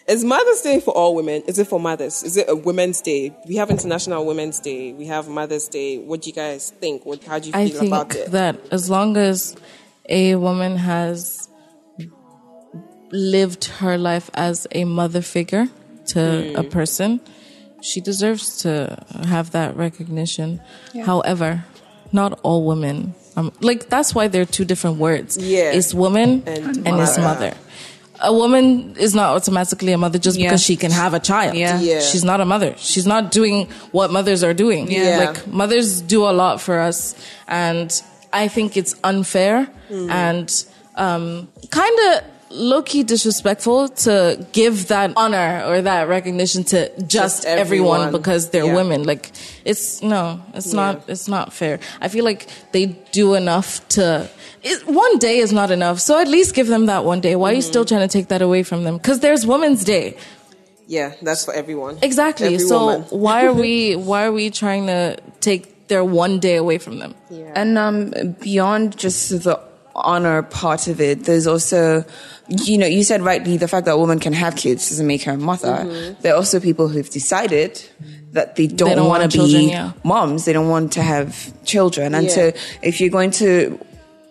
[0.09, 1.43] Is Mother's Day for all women?
[1.47, 2.23] Is it for mothers?
[2.23, 3.35] Is it a Women's Day?
[3.47, 4.93] We have International Women's Day.
[4.93, 5.99] We have Mother's Day.
[5.99, 7.07] What do you guys think?
[7.07, 8.31] What, how do you feel about it?
[8.33, 9.57] that as long as
[10.09, 11.49] a woman has
[13.11, 15.69] lived her life as a mother figure
[16.07, 17.21] to a person,
[17.81, 20.61] she deserves to have that recognition.
[21.05, 21.65] However,
[22.13, 23.15] not all women.
[23.37, 25.39] Um, like that's why there are two different words.
[25.39, 25.73] Yeah.
[25.73, 27.55] it's woman And and, it's mother.
[28.23, 28.35] Mother.
[28.35, 30.49] A woman is not automatically a mother just Yeah.
[30.49, 31.55] because she can have a child.
[31.57, 31.81] Yeah.
[31.81, 32.01] Yeah.
[32.01, 32.75] She's not a mother.
[32.79, 34.91] She's not doing what mothers are doing.
[34.91, 35.19] Yeah.
[35.27, 37.15] Like mothers do a lot for us
[37.49, 37.91] and
[38.33, 40.11] I think it's unfair Hmm.
[40.11, 40.65] and
[40.97, 47.45] um, kind of low-key disrespectful to give that honor or that recognition to just, Just
[47.47, 48.01] everyone.
[48.01, 48.13] everyone.
[48.13, 48.75] because they're Yeah.
[48.75, 49.31] women like
[49.65, 54.29] it's no it's not it's not fair i feel like they do enough to
[54.63, 57.51] it, one day is not enough so at least give them that one day why
[57.51, 57.73] are you Hmm.
[57.73, 60.17] still trying to take that away from them because there's women's day
[60.89, 61.95] Yeah, that's for everyone.
[62.03, 62.47] Exactly.
[62.55, 63.03] Every so woman.
[63.25, 67.15] why are we why are we trying to take their one day away from them?
[67.31, 67.53] Yeah.
[67.61, 67.97] And um,
[68.43, 69.57] beyond just the
[69.95, 72.05] honor part of it, there's also,
[72.49, 75.23] you know, you said rightly the fact that a woman can have kids doesn't make
[75.25, 75.69] her a mother.
[75.69, 76.21] Mm-hmm.
[76.23, 77.83] There are also people who've decided
[78.33, 79.93] that they don't, don't want to be yeah.
[80.05, 80.45] moms.
[80.47, 82.15] They don't want to have children.
[82.15, 82.33] And Yeah.
[82.33, 82.53] so
[82.83, 83.79] if you're going to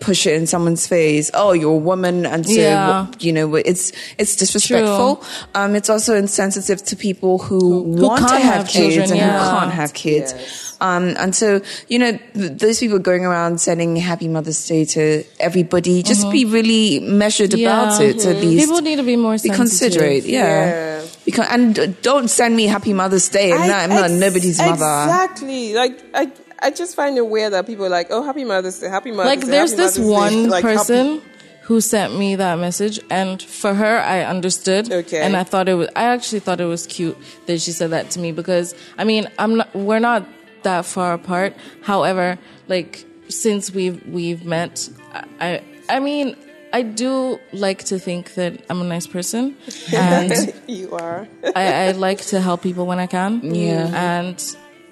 [0.02, 3.08] push it in someone's face, oh, you're a woman, and so Yeah.
[3.20, 5.24] you know it's it's disrespectful.
[5.56, 7.60] Um, it's also insensitive to people who,
[7.96, 9.40] Who want to have, have kids children, and yeah.
[9.46, 10.34] who can't have kids.
[10.36, 10.68] Yes.
[10.82, 15.24] Um, and so, you know, th- those people going around sending Happy Mother's Day to
[15.40, 18.08] everybody, just be really measured about Yeah.
[18.10, 18.66] it, at least.
[18.66, 19.58] People need to be more be sensitive.
[19.58, 20.42] considerate, yeah.
[20.42, 21.02] Yeah.
[21.24, 23.54] Because, and don't send me Happy Mother's Day.
[23.54, 24.74] I'm, not, I'm not nobody's mother.
[25.06, 25.76] Exactly.
[25.76, 28.89] Like I, I just find it weird that people are like, oh, Happy Mother's Day,
[28.89, 29.47] Happy Mother's Like Day.
[29.52, 31.21] there's Happy this Mother's Day." one Like, happy- person
[31.63, 35.21] who sent me that message and for her I understood Okay.
[35.21, 38.10] and I thought it was I actually thought it was cute that she said that
[38.12, 40.26] to me because I mean I'm not we're not
[40.63, 45.63] that far apart however like since we've we've met I I,
[45.97, 46.36] I mean
[46.74, 49.56] I do like to think that I'm a nice person
[49.95, 51.28] and you are.
[51.56, 53.54] I, I like to help people when I can.
[53.54, 53.91] Yeah.
[53.93, 54.41] And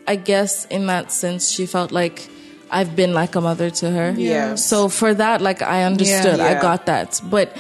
[0.10, 2.28] I guess in that sense, she felt like
[2.72, 4.10] I've been like a mother to her.
[4.18, 4.56] Yeah.
[4.56, 7.22] So for that, like I understood, I got that.
[7.24, 7.56] But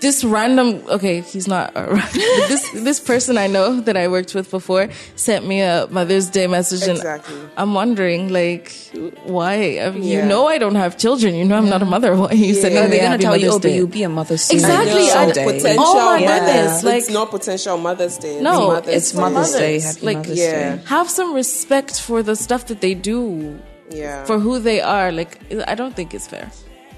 [0.00, 1.70] this random, okay, he's not.
[1.76, 2.12] A, but
[2.48, 6.46] this this person I know that I worked with before sent me a Mother's Day
[6.46, 7.34] message, Exactly.
[7.38, 8.72] and I'm wondering, like,
[9.24, 9.78] why?
[9.80, 11.34] I mean, You know, I don't have children.
[11.34, 12.14] You know, I'm not a mother.
[12.16, 12.84] Why are you sending Yeah.
[12.84, 13.76] me They're gonna Happy tell you, Mother's oh, but Day?
[13.76, 14.56] you'll be a mother soon.
[14.58, 15.44] Exactly, No, I- Someday.
[15.44, 18.40] potential Oh my Mother's- goodness, like- it's not potential Mother's Day.
[18.40, 19.20] No, it's Mother's It's Day.
[19.20, 19.74] Mother's Day.
[19.78, 19.84] Mothers.
[19.84, 20.76] Happy Like, Mother's yeah.
[20.76, 20.82] Day.
[20.86, 23.58] have some respect for the stuff that they do
[23.90, 24.24] Yeah.
[24.24, 25.10] for who they are.
[25.12, 26.50] Like, I don't think it's fair.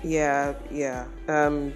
[0.05, 1.05] Yeah, yeah.
[1.29, 1.72] Um,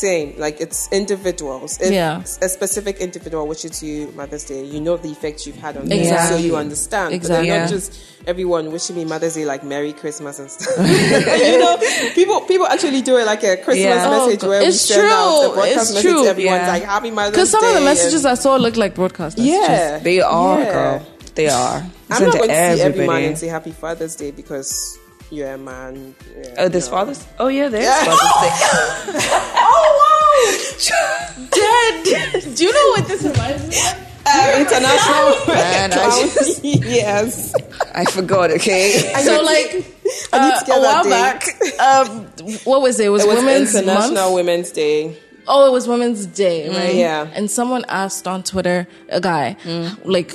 [0.00, 0.34] same.
[0.38, 1.78] Like it's individuals.
[1.80, 2.20] Yeah.
[2.42, 5.98] a specific individual wishes you Mother's Day, you know the effect you've had on them,
[5.98, 6.38] Exactly.
[6.38, 7.14] so you understand.
[7.14, 7.48] Exactly.
[7.50, 10.76] But not just everyone wishing me Mother's Day like Merry Christmas and stuff.
[10.78, 11.76] you know,
[12.14, 14.10] people people actually do it like a Christmas Yeah.
[14.10, 15.54] message Oh, where we it's send out a true.
[15.54, 16.22] broadcast It's message true.
[16.24, 16.68] to everyone Yeah.
[16.68, 17.36] like Happy Mother's Day.
[17.36, 19.58] Because some of the messages I saw look like broadcast messages.
[19.60, 20.72] yeah, They are, Yeah.
[20.72, 21.06] girl.
[21.34, 21.84] They are.
[22.10, 23.24] I'm not going to see every man everybody.
[23.26, 24.98] and say Happy Father's Day because
[25.34, 26.14] you're a man.
[26.36, 26.96] Yeah, Oh, there's no.
[26.96, 27.26] Father's.
[27.38, 29.28] Oh yeah, there's Father's Day.
[29.56, 30.00] oh
[31.50, 32.56] Dead.
[32.56, 34.04] Do you know what this reminds me of?
[34.26, 35.54] Uh, international.
[35.54, 36.30] Man, I,
[36.62, 37.54] yes.
[37.94, 38.50] I forgot.
[38.52, 39.12] Okay.
[39.24, 39.84] So, like,
[40.32, 42.26] uh, to get a while that back, um,
[42.64, 43.06] what was it?
[43.06, 44.34] It was, It was Women's International Month.
[44.34, 45.16] Women's Day.
[45.46, 46.94] Oh, it was Women's Day, right?
[46.94, 47.28] yeah.
[47.34, 49.56] And someone asked on Twitter, a guy,
[50.04, 50.32] like,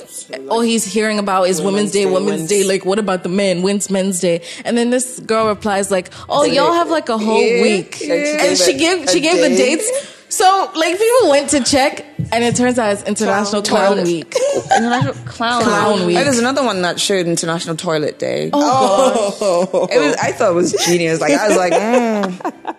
[0.49, 2.63] oh, he's hearing about is Women's, Women's Day, Day, Women's Day.
[2.63, 3.61] Like, what about the men?
[3.61, 4.43] When's Men's Day?
[4.65, 7.61] And then this girl replies, like, oh, y'all have like a whole Yeah.
[7.63, 8.01] week.
[8.01, 10.15] And she And she gave gave a- she gave the dates.
[10.31, 13.93] So, like, people went to check, and it turns out it's International Clown.
[13.93, 14.35] Clown Week.
[14.77, 16.17] International Clown, Clown Week.
[16.17, 18.51] Oh, there's another one that showed International Toilet Day.
[18.53, 20.15] Oh, It was.
[20.17, 21.19] I thought it was genius.
[21.19, 22.75] Like I was like, mm,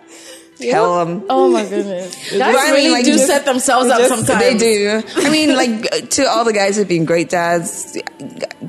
[0.61, 1.23] tell them.
[1.29, 2.15] Oh my goodness.
[2.37, 4.39] Guys I mean, really like, do just- set themselves up just- sometimes.
[4.39, 5.01] They do.
[5.15, 7.97] I mean, like to all the guys who've been great dads,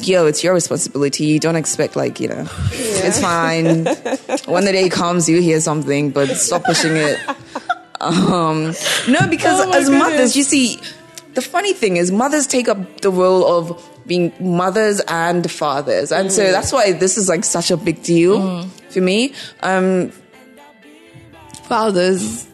[0.00, 1.24] yo, it's your responsibility.
[1.26, 3.84] You don't expect like you know, it's fine.
[4.46, 7.18] when the day comes, you hear something, but stop pushing it.
[8.00, 8.74] Um,
[9.08, 10.80] no, because Oh my as mothers, you see,
[11.34, 16.32] the funny thing is, mothers take up the role of being mothers and fathers, and
[16.32, 19.32] so that's why this is like such a big deal for me.
[19.62, 20.10] Um,
[21.64, 22.46] fathers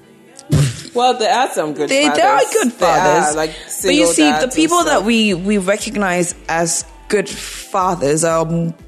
[0.94, 2.18] Well, there are some good they, fathers.
[2.18, 3.36] there are good There are, fathers.
[3.36, 8.44] like but you see, the people that we, we recognize as good fathers are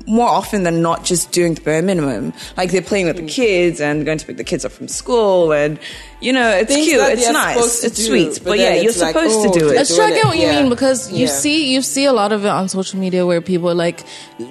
[0.07, 2.33] more often than not just doing the bare minimum.
[2.57, 3.27] Like they're playing with Hmm.
[3.27, 5.79] the kids and going to pick the kids up from school and,
[6.21, 8.35] you know, it's Things cute, it's nice, it's do, sweet.
[8.45, 9.75] but But, yeah, you're it's like, supposed oh, to do it.
[9.77, 10.61] Let's try to doing get what it, you yeah.
[10.61, 11.33] mean because you Yeah.
[11.33, 14.05] see you see a lot of it on social media where people are like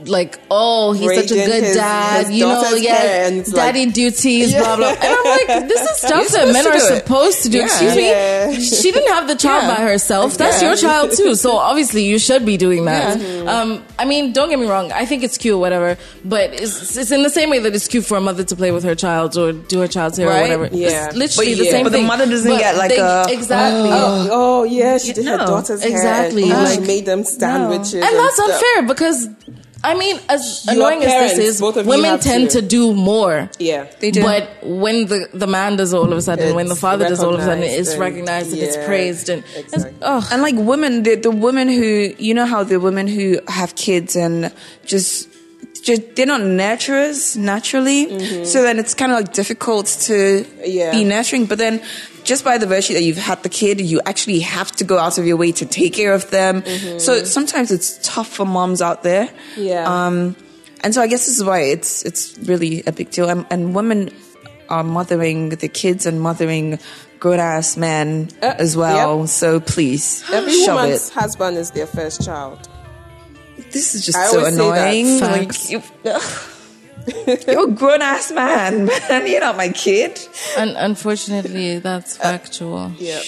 [0.05, 3.93] like oh he's such a good his- dad his you know yeah hair daddy like-
[3.93, 7.58] duties blah blah and I'm like this is stuff that men are supposed to do
[7.60, 7.65] Yeah.
[7.65, 8.47] excuse Yeah.
[8.49, 9.75] me she didn't have the child Yeah.
[9.75, 14.05] by herself that's your child too so obviously you should be doing that um I
[14.05, 17.29] mean don't get me wrong I think it's cute whatever but it's, it's in the
[17.29, 19.79] same way that it's cute for a mother to play with her child or do
[19.79, 20.51] her child's hair Right?
[20.51, 21.08] or whatever Yeah.
[21.08, 24.27] it's literally But the same But the mother doesn't get like they- a, exactly oh.
[24.31, 26.57] oh, oh, yeah, she did her No, daughter's exactly, hair.
[26.57, 27.93] And, oh, like- she made them sandwiches.
[27.93, 28.49] and that's stuff.
[28.51, 29.29] unfair because
[29.81, 32.49] I mean, as You are annoying parents, as this is, both of you women tend
[32.49, 33.49] to- to do more.
[33.59, 33.85] Yeah.
[34.01, 34.21] They do.
[34.23, 37.33] But when the the man does all of a sudden, when the father does all
[37.33, 41.03] of a sudden, it's recognized and it's yeah, praised and it's, oh, And like women,
[41.03, 44.51] the, the women who, you know how the women who have kids and
[44.85, 45.29] just,
[45.89, 48.02] just they're not nurturers naturally.
[48.45, 50.91] So then it's kind of like difficult to Yeah.
[50.91, 51.45] be nurturing.
[51.52, 51.82] But then
[52.23, 55.17] just by the virtue that you've had the kid, you actually have to go out
[55.19, 56.63] of your way to take care of them.
[56.99, 59.30] So sometimes it's tough for moms out there.
[59.58, 59.84] Yeah.
[59.88, 60.36] Um,
[60.84, 63.28] and so I guess this is why it's, it's really a big deal.
[63.30, 64.10] And, and women
[64.69, 66.78] are mothering the kids and mothering
[67.19, 69.21] grown ass men Uh, as well.
[69.21, 69.28] yep.
[69.30, 71.13] So please Every woman's it.
[71.13, 72.60] husband is their first child.
[73.71, 74.63] This is just I so always that.
[74.63, 75.19] annoying.
[75.19, 75.82] Like you,
[77.47, 79.27] you're a grown ass man, man.
[79.27, 80.19] You're not my kid.
[80.58, 82.91] un- unfortunately, that's factual.
[82.97, 83.21] Yeah.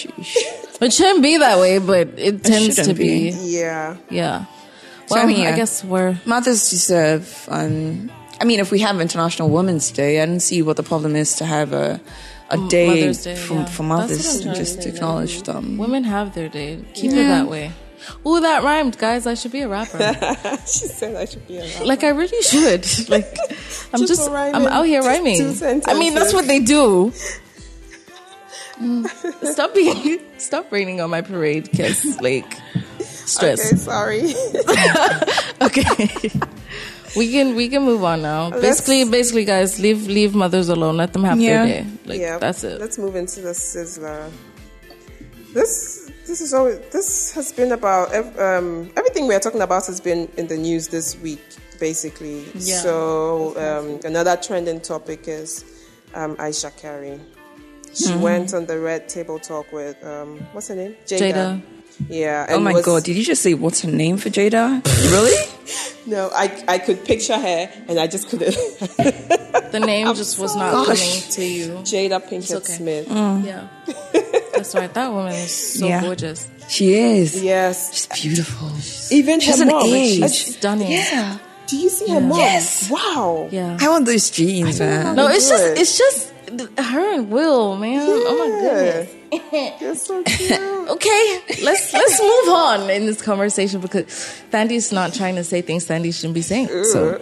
[0.80, 3.30] It shouldn't be that way, but it tends to be.
[3.30, 3.36] be.
[3.58, 3.96] Yeah.
[4.10, 4.46] Yeah.
[5.06, 7.46] So, I Well, mean, I guess we're Mothers deserve.
[7.50, 11.14] Um, I mean, if we have International Women's Day, I don't see what the problem
[11.16, 12.00] is to have a
[12.50, 13.64] a day, Mother's Day, for, yeah.
[13.66, 15.78] for mothers I'm to just say, to like, acknowledge them.
[15.78, 16.84] women have their day.
[16.94, 17.72] Keep it that way.
[18.26, 19.26] Ooh, that rhymed, guys.
[19.26, 19.98] I should be a rapper.
[20.66, 21.84] She said I should be a rapper.
[21.84, 22.86] like I really should.
[23.08, 23.36] Like
[23.92, 24.30] I'm Just just.
[24.30, 25.40] I'm out here rhyming.
[25.86, 27.12] I mean, that's what they do.
[28.80, 29.06] Mm.
[29.52, 32.20] Stop being, stop raining on my parade, kiss.
[32.20, 32.56] Like
[33.00, 33.60] stress.
[33.72, 34.34] Okay, sorry.
[35.60, 36.30] Okay.
[37.14, 38.48] we can we can move on now.
[38.48, 40.96] Let's- Basically, basically, guys, leave leave mothers alone.
[40.96, 41.64] Let them have Yeah.
[41.66, 41.90] their day.
[42.06, 42.38] Like yeah.
[42.38, 42.80] that's it.
[42.80, 44.30] Let's move into the sizzler.
[45.52, 46.01] This
[46.32, 48.08] this is always this has been about
[48.40, 51.42] um, everything we are talking about has been in the news this week,
[51.78, 52.42] basically.
[52.54, 52.78] Yeah.
[52.80, 55.62] So um, another trending topic is
[56.14, 57.20] um, Ayesha Curry.
[57.92, 58.22] She Mm-hmm.
[58.22, 60.96] went on the Red Table Talk with um, what's her name?
[61.04, 61.60] Jada.
[62.08, 62.46] Yeah.
[62.48, 64.82] Oh my was- god, did you just say what's her name for Jada?
[65.12, 65.36] really?
[66.06, 68.54] No, I I could picture her, and I just couldn't.
[69.70, 71.68] The name just was not coming to you.
[71.84, 72.72] Jada Pinkett okay.
[72.72, 73.06] Smith.
[73.10, 73.68] Yeah.
[74.54, 74.92] That's right.
[74.92, 76.02] That woman is so Yeah.
[76.02, 76.48] gorgeous.
[76.68, 77.42] She is.
[77.42, 78.70] Yes, She's beautiful.
[79.10, 79.86] even She's her an mom.
[79.86, 80.22] age.
[80.22, 80.90] I- Stunning.
[80.92, 81.38] Yeah.
[81.66, 82.38] Do you see her mom?
[82.38, 82.90] Yes.
[82.90, 83.48] Wow.
[83.50, 83.78] Yeah.
[83.80, 85.16] I want those jeans, man.
[85.16, 85.78] No, it's just it.
[85.78, 86.32] it's just
[86.78, 88.04] her and Will, man.
[88.06, 89.80] Oh my goodness.
[89.80, 90.52] You're so cute.
[90.52, 94.04] Okay, let's let's move on in this conversation because
[94.50, 96.68] Thandie's not trying to say things Sandy shouldn't be saying.
[96.84, 97.18] So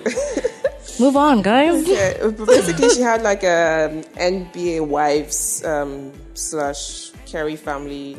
[0.99, 1.87] move on, guys.
[1.89, 8.17] Yeah, basically, she had like a NBA wives um, slash Curry family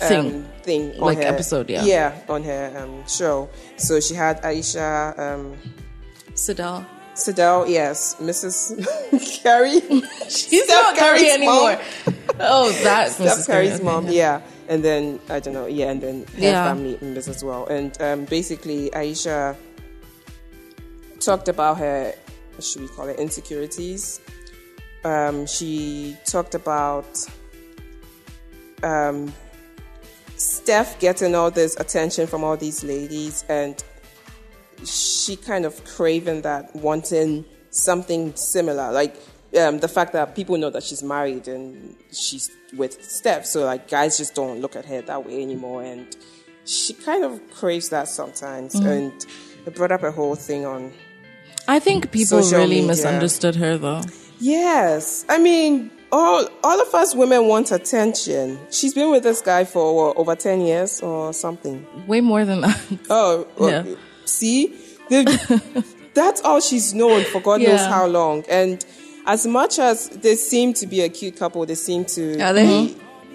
[0.00, 0.44] um, Thing.
[0.62, 1.84] thing, on Like her- episode, yeah.
[1.84, 3.48] yeah, on her um, show.
[3.76, 5.56] So she had Ayesha um.
[7.16, 8.74] Sidel, yes, Mrs.
[9.44, 9.80] Curry,
[10.28, 11.78] She's Steph not Curry's anymore.
[12.40, 13.74] Oh, that's Steph Mrs.
[13.74, 14.40] Okay, mom, yeah.
[14.68, 16.64] And then I don't know, yeah, and then her Yeah.
[16.66, 17.66] family members as well.
[17.66, 19.54] And um, basically, Ayesha
[21.20, 22.12] talked about her,
[22.56, 24.20] what should we call it, insecurities.
[25.04, 27.06] Um, she talked about
[28.84, 29.32] um,
[30.36, 33.82] Steph getting all this attention from all these ladies, and
[34.84, 39.16] she kind of craving that, wanting something similar, like
[39.58, 43.88] um, the fact that people know that she's married and she's with Steph, so like
[43.88, 46.16] guys just don't look at her that way anymore, and
[46.64, 49.12] she kind of craves that sometimes, and
[49.66, 50.92] it brought up a whole thing on.
[51.66, 52.88] I think people really media.
[52.88, 54.02] misunderstood her though.
[54.40, 55.90] Yes, I mean.
[56.16, 58.58] All, all of us women want attention.
[58.70, 61.84] She's been with this guy for what, over 10 years or something.
[62.06, 62.80] Way more than that.
[63.10, 63.94] Oh, well, Yeah.
[64.24, 64.66] see,
[65.08, 68.44] The- that's all she's known for God knows how long.
[68.48, 68.84] And
[69.26, 72.40] as much as they seem to be a cute couple, they seem to.
[72.40, 72.94] Are they?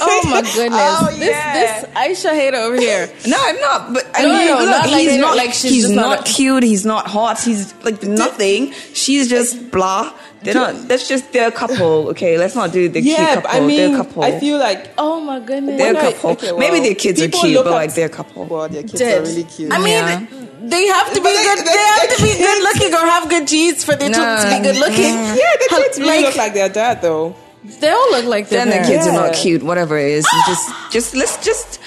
[0.00, 0.80] Oh my goodness.
[0.82, 1.54] Oh, this yeah.
[1.80, 3.08] this Ayesha hater over here.
[3.26, 3.94] No, I'm not.
[3.94, 5.94] But I No, mean, no, look, not like he's they- not like she's he's just
[5.94, 6.62] not, not a- cute.
[6.62, 7.40] He's not hot.
[7.40, 8.72] He's like nothing.
[8.92, 10.12] She's just blah.
[10.42, 10.86] They're not.
[10.88, 12.08] That's just their couple.
[12.10, 13.50] Okay, let's not do the cute Yeah, couple.
[13.50, 14.22] I mean, they're a couple.
[14.22, 15.78] I feel like Oh my goodness.
[15.78, 16.30] They're a when I- couple.
[16.30, 18.44] okay, Maybe well, their kids are people cute, look but like they're a couple.
[18.44, 19.18] well, their kids Dead.
[19.22, 19.72] are really cute.
[19.72, 20.26] I mean, Yeah.
[20.62, 21.58] they have to be they- good.
[21.58, 24.38] they- They have to be they- good looking or have good genes for their children
[24.38, 25.14] to be good looking.
[25.14, 27.34] yeah, the kids really look like their dad, though.
[27.80, 28.90] they all look like their then the parents.
[28.90, 29.62] kids are not cute.
[29.64, 31.80] Whatever it is, just just let's just.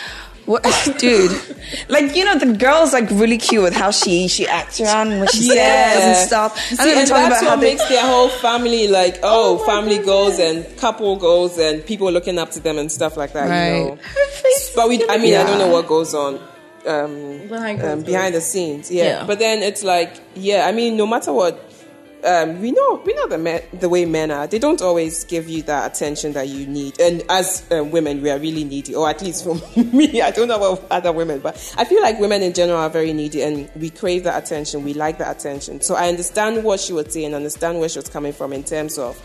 [0.52, 0.64] What,
[0.98, 1.32] dude,
[1.90, 5.22] like you know, the girl's like really cute with how she she acts around and
[5.22, 6.58] what she says and stuff.
[6.58, 9.58] See, And then and that's about how what they, makes their whole family like, oh,
[9.66, 13.50] family goals and couple goals and people looking up to them and stuff like that.
[13.50, 13.78] Right.
[13.78, 13.98] You know.
[14.76, 16.40] But we, I mean, I don't know what goes on
[16.88, 18.92] um, Behind um, behind the scenes.
[18.92, 19.04] Yeah.
[19.04, 19.26] Yeah.
[19.26, 21.68] But then it's like, yeah, I mean, no matter what.
[22.24, 24.48] Um, we know we know the men, the way men are.
[24.48, 27.00] They don't always give you that attention that you need.
[27.00, 29.56] And as um, women, we are really needy, or at least for
[29.96, 30.22] me.
[30.22, 33.14] I don't know about other women, but I feel like women in general are very
[33.14, 34.84] needy, and we crave that attention.
[34.84, 35.82] We like that attention.
[35.82, 38.98] So I understand what she was saying, understand where she was coming from in terms
[38.98, 39.18] of,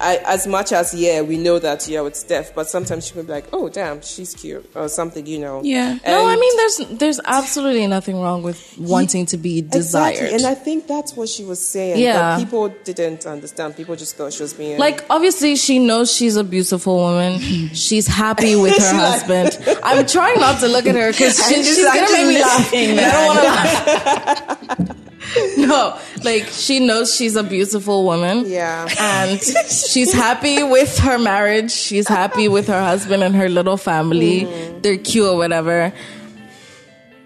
[0.00, 3.26] I, as much as yeah, we know that yeah, it's Steph, but sometimes she could
[3.26, 5.62] be like, oh damn, she's cute or something, you know.
[5.62, 5.98] Yeah.
[6.06, 10.12] No, I mean there's there's absolutely nothing wrong with wanting to be desired.
[10.12, 10.36] Exactly.
[10.36, 11.98] And I think that's what she was saying.
[11.98, 12.36] Yeah.
[12.36, 13.76] But people didn't understand.
[13.76, 17.40] People just thought she was being Like obviously she knows she's a beautiful woman.
[17.72, 19.58] She's happy with her husband.
[19.82, 22.70] I'm trying not to look at her because she, she's gonna make me laugh.
[22.72, 24.89] I don't want to laugh.
[25.56, 28.44] no, like she knows she's a beautiful woman.
[28.46, 28.88] Yeah.
[28.98, 31.70] and she's happy with her marriage.
[31.70, 34.42] She's happy with her husband and her little family.
[34.42, 34.82] Mm.
[34.82, 35.92] They're cute or whatever.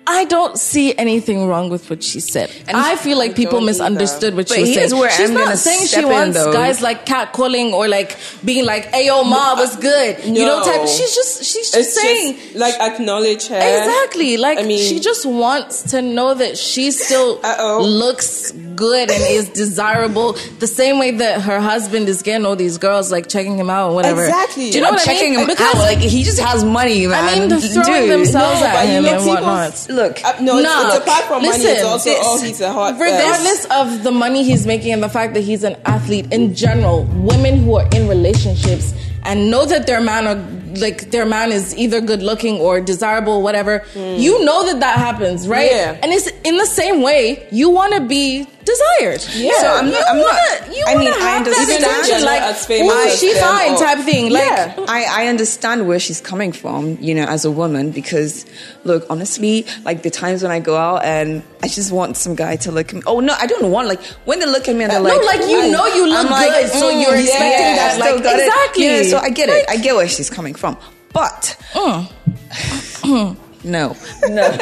[0.06, 2.50] I don't see anything wrong with what she said.
[2.68, 5.00] And I feel like people don't misunderstood what But she was saying.
[5.00, 9.06] where She's I'm not saying she wants guys like catcalling or like being like, "Hey,
[9.06, 10.58] yo, ma was good," you know.
[10.60, 10.64] No.
[10.64, 10.86] Type.
[10.88, 13.56] She's just she's just It's saying just like acknowledge her.
[13.56, 17.82] exactly like I mean, she just wants to know that she still Uh-oh.
[17.82, 22.78] looks good and is desirable the same way that her husband is getting all these
[22.78, 24.24] girls like checking him out or whatever.
[24.24, 24.70] Exactly.
[24.70, 25.50] Do you know I'm what checking I mean?
[25.50, 25.74] him out.
[25.78, 27.24] Like he just has money, man.
[27.24, 28.10] I mean, they're throwing Dude.
[28.10, 29.86] themselves No, at him know, and people- whatnot.
[29.88, 31.48] Look, Uh, no, it's, Nah, it's apart from money.
[31.56, 32.98] It's listen, also this- oh, he's a hot.
[32.98, 37.04] Regardless of the money he's making and the fact that he's an athlete in general,
[37.14, 38.92] women who are in relationships
[39.24, 40.38] and know that their man are
[40.80, 43.84] like their man is either good looking or desirable, whatever.
[43.94, 45.70] You know that that happens, right?
[45.70, 45.96] Yeah.
[46.02, 49.24] And it's in the same way you want to be desired.
[49.34, 49.52] Yeah.
[49.60, 50.02] So I'm not.
[50.08, 50.74] I'm wanna- not.
[50.76, 52.24] you I mean, I understand.
[52.24, 54.30] like, As famous "Ooh, as she fine type thing.
[54.32, 54.74] Like, Yeah.
[54.88, 58.46] I, I understand where she's coming from, you know, as a woman, because
[58.84, 62.56] look, honestly, like the times when I go out and I just want some guy
[62.56, 63.02] to look at me.
[63.06, 65.26] Oh no, I don't want like when they look at me and they're like, No,
[65.26, 67.98] like, like, you know you look I'm like, good, so "Mm, you're expecting yeah, that,
[68.00, 68.84] like, got it." exactly.
[68.84, 69.64] Yeah, so I get it.
[69.68, 70.76] I get where she's coming from,
[71.12, 73.36] but Mm.
[73.64, 73.96] no,
[74.28, 74.58] no.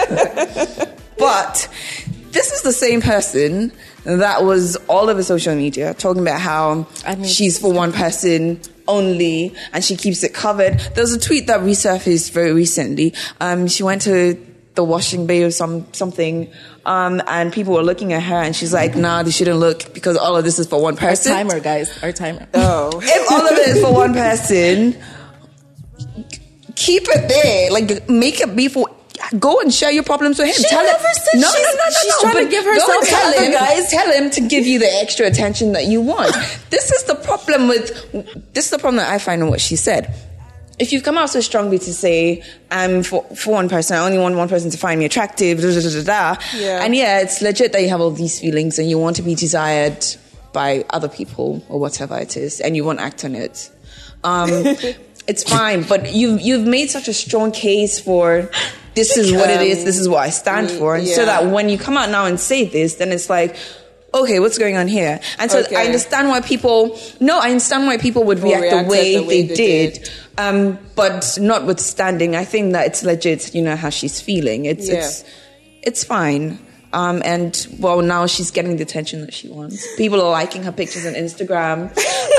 [1.19, 1.69] but
[2.31, 3.73] this is the same person
[4.05, 8.61] that was all over social media talking about how I mean- she's for one person
[8.89, 10.79] only and she keeps it covered.
[10.95, 13.15] There was a tweet that resurfaced very recently.
[13.41, 14.39] Um, she went to
[14.75, 16.51] the washing bay or some something,
[16.87, 20.17] um, and people were looking at her, and she's like, "Nah, they shouldn't look because
[20.17, 22.47] all of this is for one our person." timer, guys, our timer.
[22.55, 22.91] Oh.
[23.03, 24.97] if all of it is for one person,
[26.75, 27.71] keep it there.
[27.71, 28.89] Like make it be for.
[29.39, 30.55] Go and share your problems with him.
[30.55, 31.15] She tell never him.
[31.15, 32.21] said no, no, she's- no, no, she's no.
[32.21, 33.91] trying to but give go and herself to tell him, guys.
[33.91, 36.35] Tell him to give you the extra attention that you want.
[36.71, 38.53] this is the problem with.
[38.53, 40.15] This is the problem that I find in what she said.
[40.79, 44.19] If you come out so strongly to say, "I'm for, for one person, I only
[44.19, 46.83] want one person to find me attractive," da, da, da, da, da, Yeah.
[46.85, 49.35] and yeah, it's legit that you have all these feelings and you want to be
[49.35, 50.05] desired
[50.53, 53.71] by other people or whatever it is, and you won't act on it.
[54.25, 54.49] Um,
[55.27, 58.51] it's fine, but you've you've made such a strong case for
[58.95, 61.69] this is what it is, this is what I stand for, and so that when
[61.69, 63.57] you come out now and say this, then it's like.
[64.15, 65.21] Okay, what's going on here?
[65.39, 65.75] And so Okay.
[65.75, 67.01] I understand why people.
[67.19, 69.93] No, I understand why people would react the way, the way they, they did.
[69.95, 70.11] did.
[70.37, 73.55] Um, but notwithstanding, I think that it's legit.
[73.55, 74.67] You know how she's feeling.
[74.67, 74.97] It's Yeah.
[74.97, 75.25] it's
[75.83, 76.59] it's fine.
[76.93, 79.87] Um, and well, now she's getting the attention that she wants.
[79.97, 81.91] People are liking her pictures on Instagram.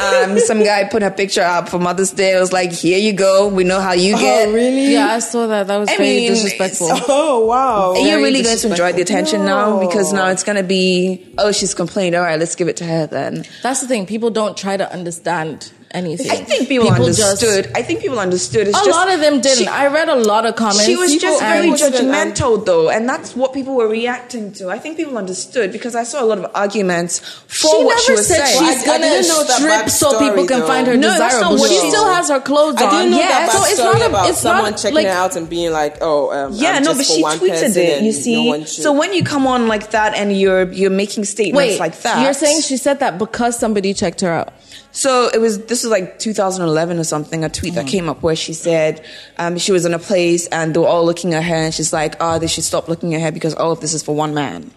[0.01, 2.35] Um, some guy put her picture up for Mother's Day.
[2.35, 3.47] I was like, "Here you go.
[3.47, 4.93] We know how you get." Oh, really?
[4.93, 5.67] Yeah, I saw that.
[5.67, 6.89] That was I very mean, disrespectful.
[7.15, 7.91] Oh, wow.
[7.91, 9.79] Are You're really going to enjoy the attention now?
[9.79, 12.15] Because now it's going to be, oh, she's complained.
[12.15, 13.45] All right, let's give it to her then.
[13.61, 14.05] That's the thing.
[14.05, 16.29] People don't try to understand anything.
[16.31, 17.71] I think people, just- understood.
[17.75, 18.67] I think people understood.
[18.67, 19.59] It's a just, lot of them didn't.
[19.59, 20.85] she- I read a lot of comments.
[20.85, 24.51] She was People- just very people didn't judgmental, though, and that's what people were reacting
[24.53, 24.69] to.
[24.69, 28.01] I think people understood because I saw a lot of arguments for she what never
[28.01, 28.59] she was said saying.
[28.59, 30.67] she's I- I gonna didn't know that strip so backstory, people can though.
[30.67, 31.57] find her No, that's not desirable.
[31.59, 32.91] what She she- still has her clothes I on.
[32.91, 35.09] didn't know Yeah, that so it's not a- about it's someone not checking like- it
[35.11, 38.01] out and being like, "Oh, um, yeah, I'm no, just but for she tweeted it.
[38.01, 42.01] You see, so when you come on like that and you're you're making statements like
[42.01, 44.49] that, you're saying she said that because somebody checked her out?
[44.91, 45.57] So it was.
[45.59, 47.43] This was like 2011 or something.
[47.43, 49.05] A tweet that came up where she said
[49.37, 51.93] um, she was in a place and they were all looking at her, and she's
[51.93, 54.33] like, "Ah, they should stop looking at her because all of this is for one
[54.33, 54.71] man."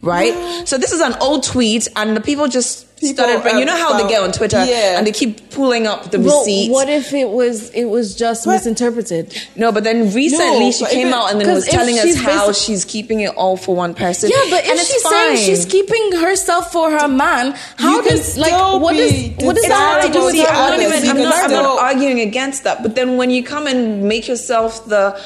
[0.00, 0.32] Right.
[0.68, 3.42] So this is an old tweet, and the people just People, started.
[3.42, 4.96] But you know how they get on Twitter, Yeah.
[4.96, 6.70] and they keep pulling up the Well, receipts.
[6.72, 9.34] what if it was it was just But- misinterpreted?
[9.56, 12.14] no, but then recently No, she came it- out and then 'cause was telling us
[12.14, 14.30] how basi- she's keeping it all for one person.
[14.30, 15.36] Yeah, but and if she's fine.
[15.36, 19.56] saying she's keeping herself for her man, how You does like still what does what
[19.56, 21.50] does that have to do with See, to her I'm not, even, I'm, not, I'm
[21.50, 25.16] not arguing against that, but then when you come and make yourself the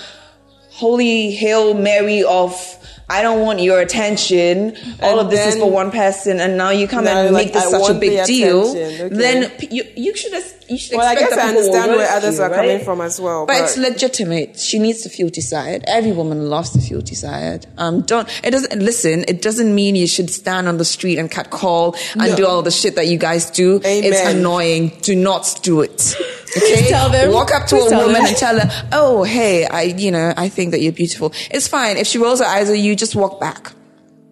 [0.71, 2.79] holy hail Mary of
[3.09, 4.77] I don't want your attention.
[5.03, 7.55] All And of this is for one person, and now you come and you're make
[7.55, 8.71] like, this I such a big deal.
[8.71, 9.09] Okay.
[9.09, 10.33] Then you you should
[10.73, 12.85] you should Well, I guess that I understand where others you, are coming right?
[12.85, 14.59] from as well, But, it's legitimate.
[14.59, 15.85] She needs to feel desired.
[15.87, 17.67] Every woman loves to feel desired.
[17.79, 19.25] Um, don't it doesn't listen.
[19.29, 22.37] It doesn't mean you should stand on the street and cat call and No.
[22.37, 23.81] do all the shit that you guys do.
[23.85, 24.93] It's annoying.
[25.03, 26.15] Do not do it.
[26.55, 26.89] Okay?
[26.91, 27.33] tell them.
[27.33, 28.27] Walk up to Please a woman them.
[28.27, 31.97] and tell her, "Oh, hey, I, you know, I think that you're beautiful." It's fine.
[31.97, 33.73] If she rolls her eyes at you, just walk back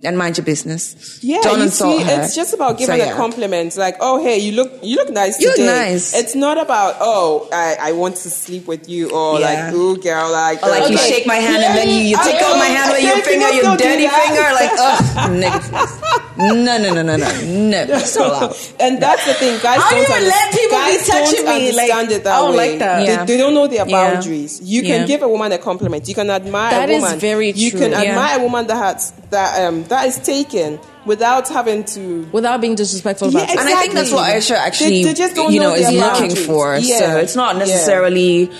[0.03, 1.19] and mind your business.
[1.23, 3.13] Yeah, don't you see, it's just about So, giving yeah.
[3.13, 3.77] a compliment.
[3.77, 5.91] Like, oh, hey, you look, you look nice You look today.
[5.93, 6.15] nice.
[6.15, 9.47] It's not about, oh, I, I want to sleep with you, or Yeah.
[9.67, 12.41] like, ooh, girl, like, Or like you shake my hand and then you, you take
[12.41, 16.30] out my hand with your finger, your dirty finger, like, ugh, negative.
[16.41, 17.99] No, no, no, no, no, no.
[18.05, 18.57] So loud.
[18.81, 21.59] and that's the thing, guys How do don't, you under- let people be touching don't
[21.59, 21.73] me?
[21.73, 22.71] Like, understand it that I don't way.
[22.71, 23.07] like that.
[23.07, 23.25] Yeah.
[23.25, 24.13] They, they don't know their Yeah.
[24.13, 24.61] boundaries.
[24.63, 25.07] You can Yeah.
[25.07, 26.09] give a woman a compliment.
[26.09, 27.19] You can admire That a is woman.
[27.19, 27.61] very true.
[27.63, 28.03] You can Yeah.
[28.11, 32.75] admire a woman that has that um that is taken without having to without being
[32.75, 33.61] disrespectful Yeah, about it.
[33.61, 35.89] And I think that's what Ayesha actually, They- they just don't you know, know is
[35.89, 36.77] their looking for.
[36.77, 36.99] Yeah.
[36.99, 37.59] So it's not Yeah.
[37.65, 38.51] necessarily,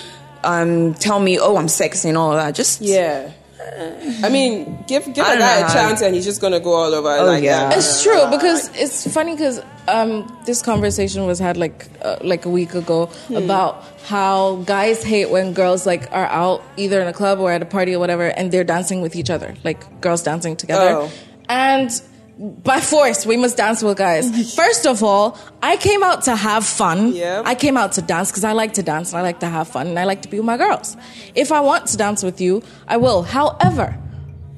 [0.43, 2.55] um, tell me, oh, I'm sexy and all that.
[2.55, 3.29] Just, Yeah.
[4.23, 6.59] I mean, give give I a don't guy a how- chance and he's just gonna
[6.59, 7.69] go all over Oh, like yeah.
[7.69, 7.77] that.
[7.77, 12.49] It's true because it's funny because um, this conversation was had like uh, like a
[12.49, 13.37] week ago Hmm.
[13.37, 17.61] about how guys hate when girls like are out either in a club or at
[17.61, 21.09] a party or whatever and they're dancing with each other, like girls dancing together, Oh.
[21.49, 21.89] and
[22.41, 24.55] by force, we must dance with guys.
[24.55, 27.13] First of all, I came out to have fun.
[27.13, 27.43] Yeah.
[27.45, 29.67] I came out to dance because I like to dance and I like to have
[29.67, 30.97] fun and I like to be with my girls.
[31.35, 33.21] If I want to dance with you, I will.
[33.21, 33.95] However,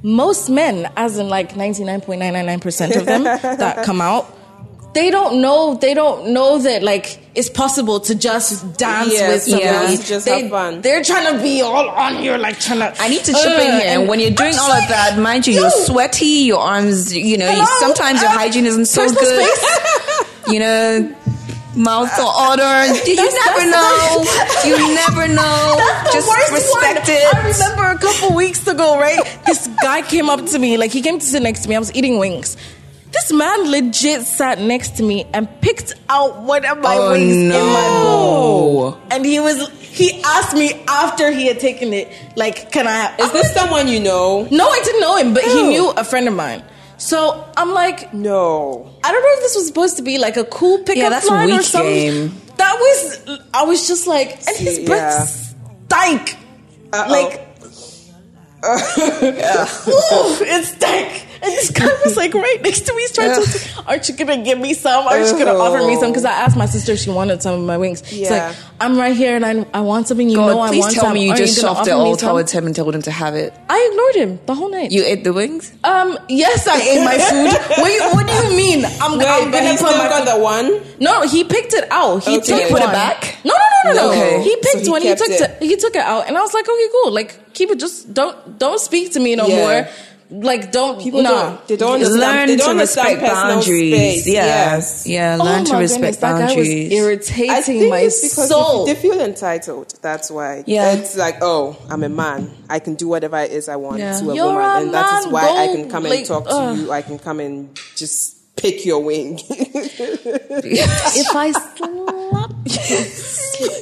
[0.02, 3.24] most men, as in like 99.999% of them
[3.58, 4.34] that come out,
[4.94, 9.80] they don't know, they don't know that like it's possible to just dance with yeah,
[9.80, 9.98] somebody.
[9.98, 10.82] to just they, have fun.
[10.82, 12.94] They're trying to be all on you, like trying to.
[13.02, 14.00] I need to chip in here.
[14.00, 17.50] And when you're doing all of that, mind you, you're sweaty, your arms, you know,
[17.50, 17.66] Hello?
[17.80, 19.50] sometimes your hygiene isn't so good.
[20.46, 21.16] You know,
[21.74, 22.94] mouth or odor.
[23.08, 24.26] You never know.
[24.66, 25.78] You never know.
[26.12, 27.18] Just the worst respect one.
[27.18, 27.34] it.
[27.34, 29.20] I remember a couple weeks ago, right?
[29.46, 31.76] This guy came up to me, like he came to sit next to me.
[31.76, 32.58] I was eating wings.
[33.14, 37.36] This man legit sat next to me and picked out one of my Oh, wings
[37.36, 38.98] in my bowl.
[39.12, 43.20] And he was he asked me after he had taken it, like, can I have
[43.20, 44.48] Is this someone you know?
[44.50, 46.64] No, I didn't know him, but he knew a friend of mine.
[46.98, 48.90] So I'm like, No.
[49.04, 51.30] I don't know if this was supposed to be like a cool pickup Yeah, that's
[51.30, 51.94] line or something.
[52.30, 52.42] game.
[52.58, 55.54] That was I was just like, and his See, breath
[55.88, 56.36] stank.
[56.92, 57.12] Uh-oh.
[57.12, 57.48] Like
[59.88, 61.28] Ooh, it stank.
[61.44, 63.02] And this guy was like right next to me.
[63.02, 65.06] He's trying to, aren't you gonna give me some?
[65.06, 66.10] Aren't you gonna offer me some?
[66.12, 68.02] Because I asked my sister if she wanted some of my wings.
[68.08, 70.30] She's like, I'm right here and I, I want something.
[70.30, 71.14] You God, know I please want tell some.
[71.16, 73.36] me you Are just gonna shoved it all towards him and told him to have
[73.36, 73.54] it.
[73.70, 74.92] I ignored him the whole night.
[74.94, 75.74] You ate the wings?
[75.84, 77.52] um, yes, I ate my food.
[77.84, 78.86] Wait, what do you mean?
[79.02, 80.82] I'm, Wait, I'm but gonna he put still my got the one?
[81.02, 82.24] No, he picked it out.
[82.24, 82.46] He Okay.
[82.46, 82.94] took Did he put it one.
[82.94, 83.38] back?
[83.44, 84.12] No, no, no, no, no.
[84.12, 84.44] Okay.
[84.44, 85.02] He picked So he one.
[85.02, 85.42] He took it.
[85.42, 85.62] it.
[85.62, 87.12] He took it out, and I was like, okay, cool.
[87.12, 87.80] Like, keep it.
[87.80, 89.56] Just don't don't speak to me no Yeah.
[89.84, 89.88] more.
[90.42, 91.00] Like, don't.
[91.00, 91.30] People nah.
[91.30, 91.68] don't.
[91.68, 92.20] They don't understand.
[92.22, 93.94] Learn they don't to understand respect boundaries.
[93.94, 94.28] Space.
[94.28, 94.46] Yeah.
[94.46, 95.06] Yes.
[95.08, 96.92] Yeah, Oh learn to respect goodness, that boundaries.
[96.92, 98.86] irritating I think my it's because soul.
[98.88, 99.94] they feel entitled.
[100.02, 100.64] That's why.
[100.66, 100.94] Yeah.
[100.94, 102.50] It's like, oh, I'm a man.
[102.68, 104.20] I can do whatever it is I want Yeah.
[104.20, 106.46] to a You're woman, a and that is why I can come like, and talk
[106.48, 106.92] to you.
[106.92, 109.40] I can come and just pick your wing.
[109.50, 112.52] if I slap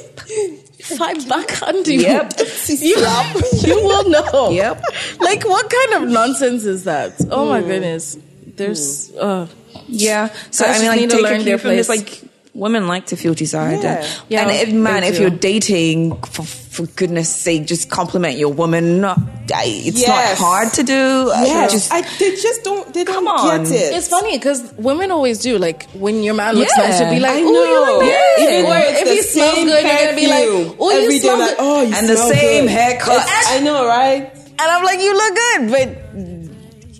[0.90, 2.34] you, if I backhand you, Yep.
[2.68, 2.96] you,
[3.68, 4.50] you will know.
[4.50, 4.82] Yep.
[5.20, 7.14] Like, what kind of nonsense is that?
[7.30, 7.48] Oh Hmm.
[7.50, 8.16] my goodness.
[8.56, 9.10] There's.
[9.16, 9.46] Uh,
[9.88, 10.28] Yeah.
[10.50, 11.88] So Guys I mean, like need to take learn a their cue from this.
[11.88, 12.22] Like
[12.54, 13.82] women like to feel desired.
[13.82, 14.06] Yeah.
[14.28, 19.00] Yeah, and if, man, if you're dating, for, for goodness sake, just compliment your woman.
[19.02, 19.14] No,
[19.48, 20.08] it's Yes.
[20.08, 21.30] not hard to do.
[21.30, 21.72] I yes.
[21.72, 22.92] Just, I, they just don't.
[22.94, 23.64] They don't Come on.
[23.64, 23.94] get it.
[23.94, 25.58] It's funny because women always do.
[25.58, 26.88] Like when your man looks Yeah.
[26.88, 27.80] nice, you'll be like, I "Oh, you know.
[27.92, 28.58] look nice." Yeah.
[28.58, 31.20] Even Or if the he smells same good, you're gonna be like, "Oh, Every you
[31.20, 32.70] day, smell like, good." oh, you And the same good.
[32.70, 33.16] haircut.
[33.16, 34.32] It's- I know, right?
[34.34, 36.41] And I'm like, "You look good," but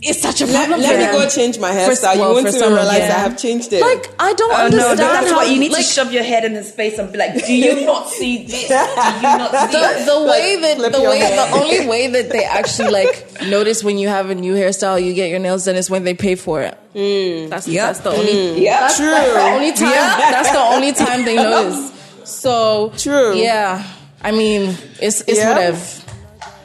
[0.04, 2.16] it's such a Let, problem let for me go change my For- hairstyle.
[2.18, 3.10] well, you won't for even some realize them.
[3.12, 3.80] I have changed it.
[3.82, 6.24] Like I don't oh, no, understand that's how what you need like, to shove your
[6.24, 8.68] head in his face and be like, "Do you not see this?
[8.68, 11.36] Do you not see the, the way Like, that the way hair.
[11.48, 15.14] the only way that they actually like notice when you have a new hairstyle, you
[15.14, 16.76] get your nails done is when they pay for it.
[16.94, 17.48] Mm.
[17.48, 17.86] That's Yep.
[17.86, 18.18] that's the mm.
[18.18, 19.06] only Yeah, that's True.
[19.10, 21.92] the only time that's the only time they notice.
[22.24, 23.36] So True.
[23.36, 23.86] Yeah,
[24.20, 25.48] I mean it's it's Yeah.
[25.54, 25.78] whatever.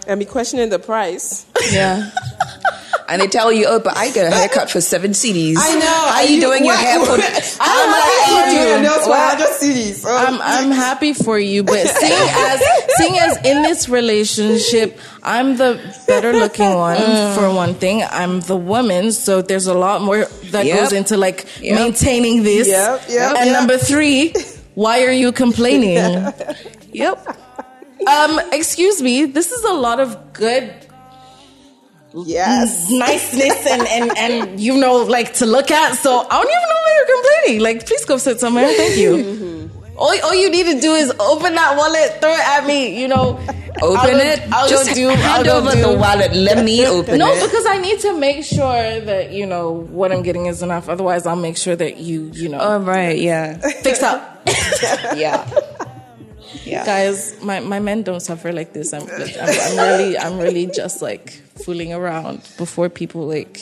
[0.07, 1.45] and be questioning the price.
[1.71, 2.09] Yeah.
[3.10, 5.86] And they tell you, "Oh, but I get a haircut for seven cedis." I know.
[5.86, 6.99] How are you, doing your hair?
[6.99, 7.16] For,
[7.64, 8.66] How I'm much happy are for you you.
[8.68, 9.39] doing nails for What?
[9.39, 10.03] 100 cedis?
[10.05, 10.16] Oh.
[10.28, 12.62] I'm I'm happy for you, but seeing as
[12.97, 16.97] seeing as in this relationship, I'm the better looking one
[17.36, 18.03] for one thing.
[18.03, 20.78] I'm the woman, so there's a lot more that Yep.
[20.80, 21.76] goes into like Yep.
[21.80, 22.68] maintaining this.
[22.68, 23.53] Yep, yep, and yep.
[23.58, 24.34] number three,
[24.76, 26.03] why are you complaining?
[26.91, 27.16] yep.
[28.05, 30.74] um, excuse me, this is a lot of good
[32.26, 32.89] yes.
[32.89, 35.95] niceness and, and, and you know, like to look at.
[35.95, 37.61] So I don't even know why you're complaining.
[37.63, 38.68] Like, please go sit somewhere.
[38.74, 39.11] Thank you.
[39.18, 39.97] Mm-hmm.
[39.97, 43.01] All, all you need to do is open that wallet, throw it at me.
[43.01, 43.39] You know,
[43.82, 44.41] Open I'll it.
[44.51, 45.09] I'll Just do.
[45.09, 45.82] I'll hand over do.
[45.82, 46.34] the wallet.
[46.34, 47.43] Let me open No, it.
[47.43, 50.89] because I need to make sure that you know what I'm getting is enough.
[50.89, 54.41] Otherwise, I'll make sure that you, you know, Oh right, yeah, fix up.
[55.15, 55.47] yeah,
[56.63, 56.86] yeah.
[56.86, 58.93] Guys, my, my men don't suffer like this.
[58.93, 59.09] I'm, I'm,
[59.41, 63.59] I'm really I'm really just like fooling around before people like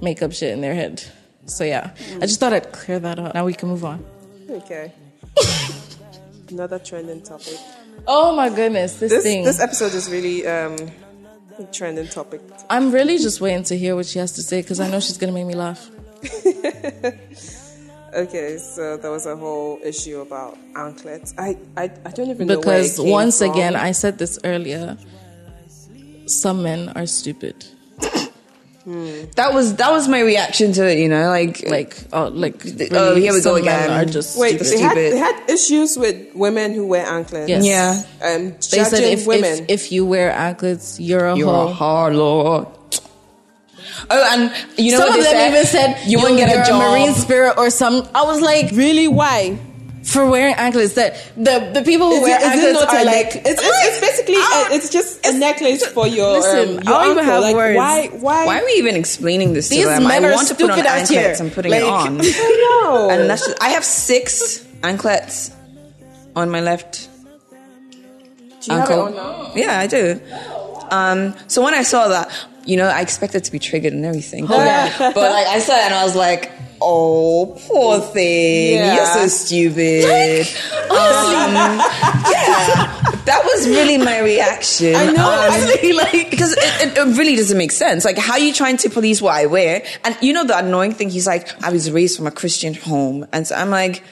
[0.00, 1.02] make up shit in their head.
[1.46, 1.90] So yeah,
[2.22, 3.34] I just thought I'd clear that up.
[3.34, 3.98] Now we can move on.
[4.48, 4.92] Okay.
[6.50, 7.58] Another trending topic.
[8.06, 9.42] Oh my goodness, this, This thing.
[9.44, 10.76] this episode is really um
[11.58, 12.40] a trending topic.
[12.70, 15.18] I'm really just waiting to hear what she has to say because I know she's
[15.18, 15.90] gonna make me laugh.
[18.14, 21.34] Okay, so there was a whole issue about anklets.
[21.36, 23.50] I I, I don't even know where it Because came once from.
[23.50, 24.96] again, I said this earlier.
[26.26, 27.64] Some men are stupid.
[29.36, 30.98] That was that was my reaction to it.
[30.98, 32.62] You know, like Like, oh, like.
[32.92, 33.90] oh, here we go again.
[33.90, 34.78] Are just Wait, stupid.
[34.78, 37.48] they had, they had issues with women who wear anklets.
[37.48, 37.64] Yes.
[37.64, 39.64] yeah, Um, They judging said if, women.
[39.68, 43.00] if if you wear anklets, you're a you're a harlot.
[44.10, 45.88] Oh, and you know Some what of they them said?
[45.88, 46.92] even said you won't get you're a job.
[46.92, 48.06] Marine spirit or some.
[48.14, 49.08] I was like, Really?
[49.08, 49.58] Why?
[50.04, 50.94] For wearing anklets.
[50.94, 53.26] That the the people who Is wear it anklets not are a like.
[53.36, 56.94] It's, it's, it's basically Ah, a, it's just a necklace for your listen, um, your
[56.94, 57.24] I don't even ankle.
[57.32, 57.76] have like, words.
[57.76, 58.06] Why?
[58.20, 58.46] Why?
[58.46, 60.06] Why are we even explaining this to These them?
[60.06, 61.10] I men are want to put on stupid out anklets.
[61.38, 61.46] here.
[61.46, 62.20] I'm putting Like- it on.
[62.22, 63.10] I know.
[63.10, 65.50] And that's just, I have six anklets
[66.36, 67.08] on my left
[67.50, 69.18] Do you ankle.
[69.18, 69.56] on?
[69.56, 70.20] Yeah, I do.
[70.90, 72.30] Um, so when I saw that,
[72.66, 74.46] you know, I expected to be triggered and everything.
[74.46, 76.50] but like I saw it and I was like,
[76.80, 78.74] oh, poor thing.
[78.74, 78.94] Yeah.
[78.96, 80.04] You're so stupid.
[80.90, 84.94] um, yeah, that was really my reaction.
[84.94, 85.24] I know.
[85.24, 88.04] Um, I like because it, it, it really doesn't make sense.
[88.04, 89.84] Like, how are you trying to police what I wear?
[90.04, 91.10] And you know the annoying thing?
[91.10, 93.26] He's like, I was raised from a Christian home.
[93.32, 94.02] And so I'm like,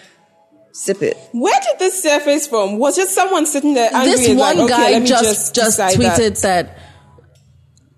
[0.73, 1.17] sip it.
[1.33, 2.79] Where did this surface from?
[2.79, 5.79] Was just someone sitting there angry this and one like, okay, guy let just just
[5.79, 6.77] just tweeted that.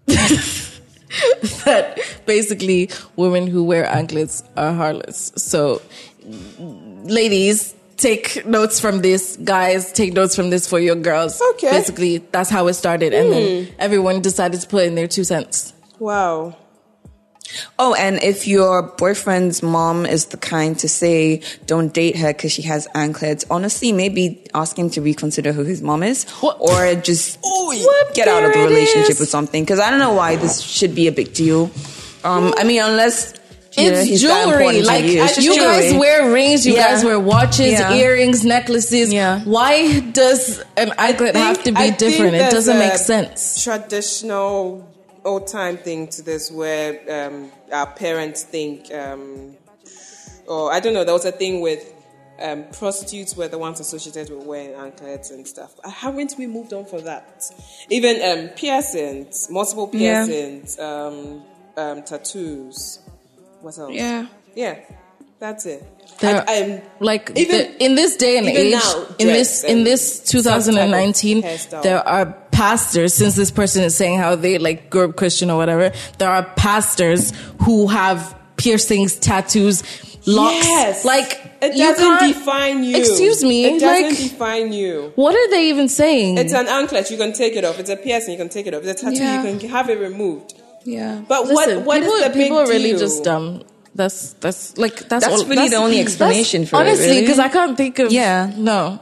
[0.07, 0.51] that.
[1.65, 5.33] that basically women who wear anklets are harlots.
[5.43, 5.83] So,
[7.05, 9.37] ladies, take notes from this.
[9.43, 11.41] Guys, take notes from this for your girls.
[11.55, 11.71] Okay.
[11.71, 13.73] Basically, that's how it started, and then hmm.
[13.79, 15.73] everyone decided to put in their two cents.
[15.99, 16.57] Wow.
[17.79, 22.53] Oh, and if your boyfriend's mom is the kind to say, don't date her because
[22.53, 26.25] she has anklets, honestly, maybe ask him to reconsider who his mom is.
[26.41, 26.57] What?
[26.61, 28.15] Or just What?
[28.15, 29.21] get out of the relationship is.
[29.23, 29.63] or something.
[29.65, 31.71] Because I don't know why this should be a big deal.
[32.25, 33.35] Um, I mean, unless.
[33.77, 34.83] It's he's that jewelry.
[34.83, 35.21] Like you.
[35.25, 35.99] It's just you guys jewelry.
[35.99, 36.93] wear rings, you Yeah.
[36.93, 37.93] guys wear watches, Yeah.
[37.95, 39.13] earrings, necklaces.
[39.13, 39.41] Yeah.
[39.43, 42.37] Why does an anklet have to be I different?
[42.37, 43.65] It doesn't make sense.
[43.65, 44.89] Traditional
[45.25, 49.57] old time thing to this where um, our parents think, um,
[50.47, 51.93] or I don't know, there was a thing with
[52.43, 55.73] um, prostitutes were the ones associated with wearing anklets and stuff.
[55.85, 57.45] Haven't we moved on from that?
[57.91, 60.27] Even um, piercings, multiple Yeah.
[60.27, 61.43] piercings, um,
[61.77, 62.99] um, tattoos.
[63.61, 63.93] What else?
[63.93, 64.27] Yeah.
[64.55, 64.81] Yeah,
[65.39, 65.85] that's it.
[66.23, 69.83] I, I'm, like Even- the- in this day and even age now, in this in
[69.85, 71.41] this some type of 2019
[71.83, 75.57] there are pastors since this person is saying how they like grew up christian or
[75.63, 75.87] whatever
[76.19, 77.33] there are pastors
[77.65, 78.19] who have
[78.57, 79.83] piercings tattoos
[80.27, 81.05] locks Yes.
[81.05, 81.31] like
[81.61, 82.97] it doesn't can't- define you.
[82.97, 85.13] excuse me It doesn't like define you.
[85.17, 87.11] what are they even saying It's an anklet.
[87.11, 87.79] You can take it off.
[87.81, 88.33] It's a piercing.
[88.35, 88.83] You can take it off.
[88.85, 89.17] It's a tattoo.
[89.23, 89.43] Yeah.
[89.43, 90.53] You can have it removed.
[90.85, 91.23] Yeah.
[91.27, 91.87] But Listen, what?
[91.87, 92.99] What is people, the big people are really deal?
[93.07, 93.63] just dumb
[93.95, 97.21] that's that's like that's That's all, really the only explanation that's- for it, honestly really.
[97.23, 98.53] because i can't think of Yeah.
[98.57, 98.99] no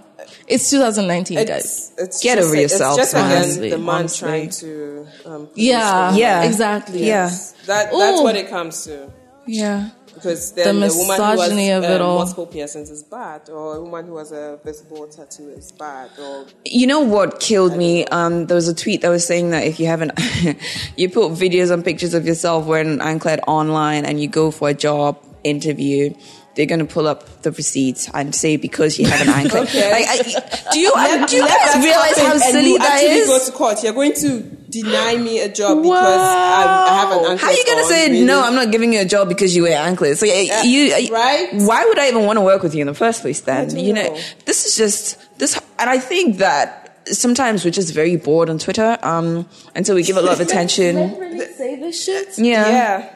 [0.49, 3.95] it's 2019 guys It's, it's Get just, over yourself, It's just honestly, again the man
[3.95, 4.29] honestly.
[4.29, 5.07] trying to.
[5.27, 6.43] Um, yeah Yeah.
[6.45, 7.29] exactly Yeah.
[7.67, 8.23] That that's Ooh.
[8.23, 9.11] what it comes to.
[9.47, 9.91] Yeah.
[10.15, 12.19] Because then The the, woman who has misogyny of it um, all.
[12.19, 16.45] multiple piercings is bad, or a woman who has a visible tattoo is bad, or
[16.67, 18.05] You know what killed me?
[18.07, 20.13] Um, there was a tweet that was saying that if you haven't,
[20.97, 24.69] you put videos and pictures of yourself wearing an anklet online and you go for
[24.69, 26.13] a job interview,
[26.55, 29.63] they're going to pull up the receipts and say because you have an anklet.
[29.73, 29.91] Okay.
[29.91, 33.27] Like, I, do you, Let- do you guys realize how silly that actually is?
[33.29, 33.83] go to court.
[33.83, 37.41] You're going to deny me a job because I, I have an anklet.
[37.41, 38.25] How are you going to say really?
[38.25, 38.43] no?
[38.43, 40.23] I'm not giving you a job because you wear anklets.
[40.23, 40.27] Uh,
[40.65, 41.49] you, right?
[41.53, 43.41] Why would I even want to work with you in the first place?
[43.41, 44.21] Then you know, know.
[44.45, 48.99] this is just this, and I think that sometimes we're just very bored on Twitter.
[49.03, 50.97] Um, and so we give a lot of attention.
[51.19, 52.69] really say this shit Yeah.
[52.69, 53.12] Yeah.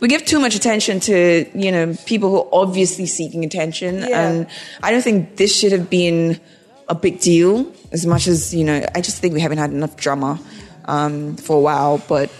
[0.00, 4.20] We give too much attention to you know people who are obviously seeking attention, Yeah.
[4.28, 4.46] and
[4.82, 6.40] I don't think this should have been
[6.88, 8.84] a big deal as much as you know.
[8.94, 10.38] I just think we haven't had enough drama
[10.86, 12.30] um, for a while, but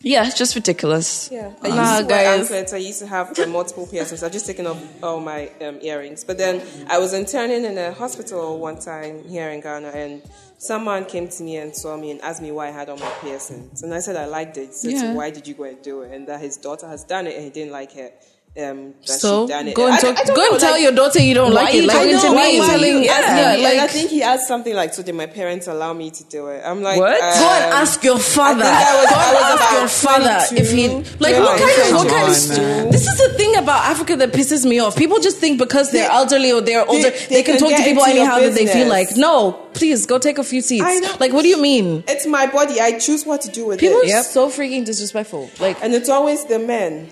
[0.00, 1.30] yeah, it's just ridiculous.
[1.32, 2.40] Yeah, I used Nah, to wear guys.
[2.50, 2.72] anklets.
[2.74, 4.22] I used to have uh, multiple piercings.
[4.22, 6.24] I've just taken off all my um, earrings.
[6.24, 10.20] But then I was interning in a hospital one time here in Ghana, and
[10.64, 13.10] someone came to me and saw me and asked me why I had all my
[13.20, 13.82] piercings.
[13.82, 14.66] And I said I liked it.
[14.68, 15.00] He said, Yeah.
[15.00, 16.12] so why did you go and do it?
[16.12, 18.14] And that his daughter has done it and he didn't like it.
[18.56, 19.74] Um, So she done it.
[19.74, 21.74] go and I- talk, I go know, and tell like- your daughter you don't like
[21.74, 21.80] it.
[21.82, 22.56] you Like, to why me?
[22.56, 25.26] you telling- Yeah, yeah, and like- I think he asked something like, "So did my
[25.26, 27.20] parents allow me to do it?" I'm like, What?
[27.20, 28.62] um, Go and ask your father.
[28.64, 30.88] I think I was- Go and ask your father 22, if he
[31.18, 32.46] like what kind of what kind of.
[32.46, 34.94] 21, This is the thing about Africa that pisses me off.
[34.94, 37.76] People just think because they're They- elderly or they're older, they, they can can talk
[37.76, 39.16] to people anyhow that they feel like.
[39.16, 40.84] No, please go take a few seats.
[41.18, 42.04] Like, what do you mean?
[42.06, 42.80] It's my body.
[42.80, 43.80] I choose what to do with it.
[43.80, 45.50] People are so freaking disrespectful.
[45.58, 47.08] Like, And it's always the men.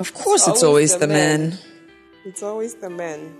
[0.00, 1.50] Of course, it's always always the the men.
[1.50, 1.58] men.
[2.24, 3.32] It's always the men.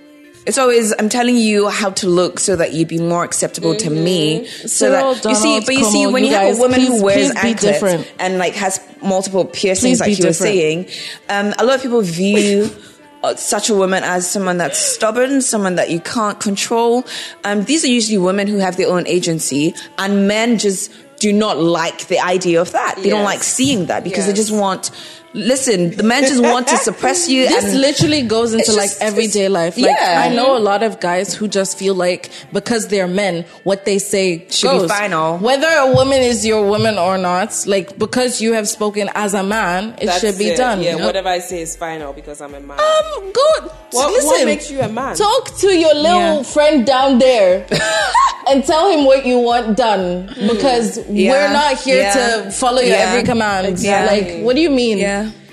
[0.46, 3.90] It's always I'm telling you how to look so that you'd be more acceptable to
[3.90, 4.46] me.
[4.46, 6.88] So Cyril, that you see, but you see, when you you have a woman please-
[6.88, 8.12] who wears anklets different.
[8.18, 10.88] and like has multiple piercings, Please like you were saying,
[11.28, 12.70] um, a lot of people view.
[13.22, 17.04] Uh, such a woman as someone that's stubborn, someone that you can't control.
[17.44, 21.58] Um, these are usually women who have their own agency, and men just do not
[21.58, 22.94] like the idea of that.
[22.96, 24.90] They don't like seeing that because they just want.
[25.32, 27.46] Listen, the men just want to suppress you.
[27.46, 29.76] This literally goes into like just- everyday life.
[29.78, 30.22] Like yeah.
[30.28, 33.98] I know a lot of guys who just feel like because they're men, what they
[34.00, 35.38] say Should be final.
[35.38, 39.44] Whether a woman is your woman or not, like because you have spoken as a
[39.44, 40.56] man, it That's should be it.
[40.56, 40.82] done.
[40.82, 41.06] Yeah, you know?
[41.06, 42.80] whatever I say is final because I'm a man.
[42.80, 43.70] Um, good.
[43.92, 45.14] what, Listen, what makes you a man?
[45.14, 46.42] talk to your little Yeah.
[46.42, 47.66] friend down there
[48.48, 51.30] and tell him what you want done because Yeah.
[51.32, 53.68] we're not here to follow your every command.
[53.68, 54.34] Exactly.
[54.38, 54.98] Like, what do you mean?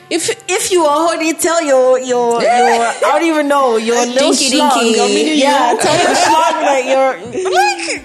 [0.09, 0.17] Yeah.
[0.17, 4.31] If if you are already tell your your your I don't even know your little
[4.31, 4.97] Dinky schlong, dinky.
[4.97, 8.03] your mini- yeah, tell your schlong that you're like.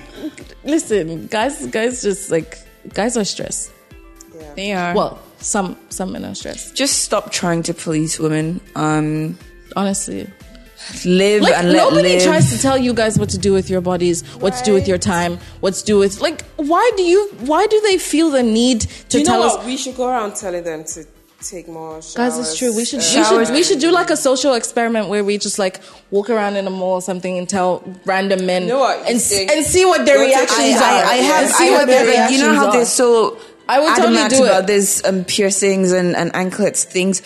[0.64, 2.59] Listen, guys, guys, just like
[2.94, 3.72] guys are stressed.
[4.57, 4.94] They are.
[4.94, 6.74] Well, some some men are stressed.
[6.74, 8.61] just stop trying to police women.
[8.76, 9.38] Um,
[9.74, 10.28] Honestly,
[11.05, 12.22] live like and let nobody live.
[12.24, 14.86] tries to tell you guys what to do with your bodies, what to do with
[14.86, 16.42] your time, what to do with like.
[16.57, 17.28] Why do you?
[17.40, 19.61] Why do they feel the need to Do you know tell what?
[19.61, 19.66] us?
[19.66, 21.07] We should go around telling them to
[21.43, 22.14] take more showers.
[22.14, 22.74] Guys, it's true.
[22.74, 25.59] We should, uh, we should we should do like a social experiment where we just
[25.59, 25.80] like
[26.11, 29.09] walk around in a mall or something and tell random men You know what?
[29.09, 30.84] and Think- and see what their Go take reactions a are.
[30.84, 32.72] I, I have, And I see what have their very, you know how are.
[32.72, 33.38] they're so
[33.68, 34.49] I would totally adamant do it.
[34.49, 37.22] about this um, piercings and, and anklets things.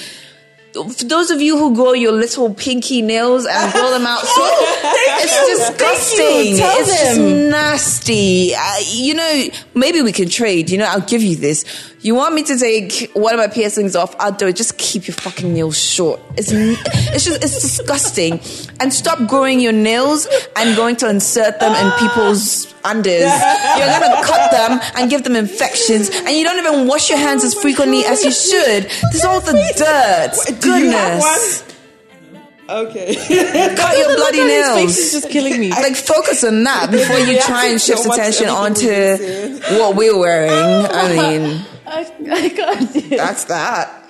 [0.75, 4.43] For those of you who grow your little pinky nails and grow them out, so
[4.45, 6.59] it's disgusting.
[6.59, 8.55] Tell it's just nasty.
[8.55, 9.45] Uh, you know,
[9.75, 10.69] maybe we can trade.
[10.69, 11.65] You know, I'll give you this.
[12.07, 14.15] You want me to take one of my piercings off?
[14.21, 14.55] I'll do it.
[14.55, 16.21] Just keep your fucking nails short.
[16.37, 18.35] It's it's just it's disgusting.
[18.79, 23.27] And stop growing your nails and going to insert them in people's unders.
[23.77, 27.43] You're gonna cut them and give them infections, and you don't even wash your hands
[27.43, 28.89] as frequently as you should.
[29.11, 30.61] There's all the dirt.
[30.61, 31.65] Do you have Goodness.
[32.69, 33.15] Okay.
[33.77, 34.99] Cut your bloody His face nails.
[34.99, 35.71] is just killing me.
[35.71, 38.87] Like focus on that before you try and shift So attention onto
[39.79, 40.87] what we're wearing.
[40.89, 43.17] I mean, I, I can't do it.
[43.17, 44.03] that's that.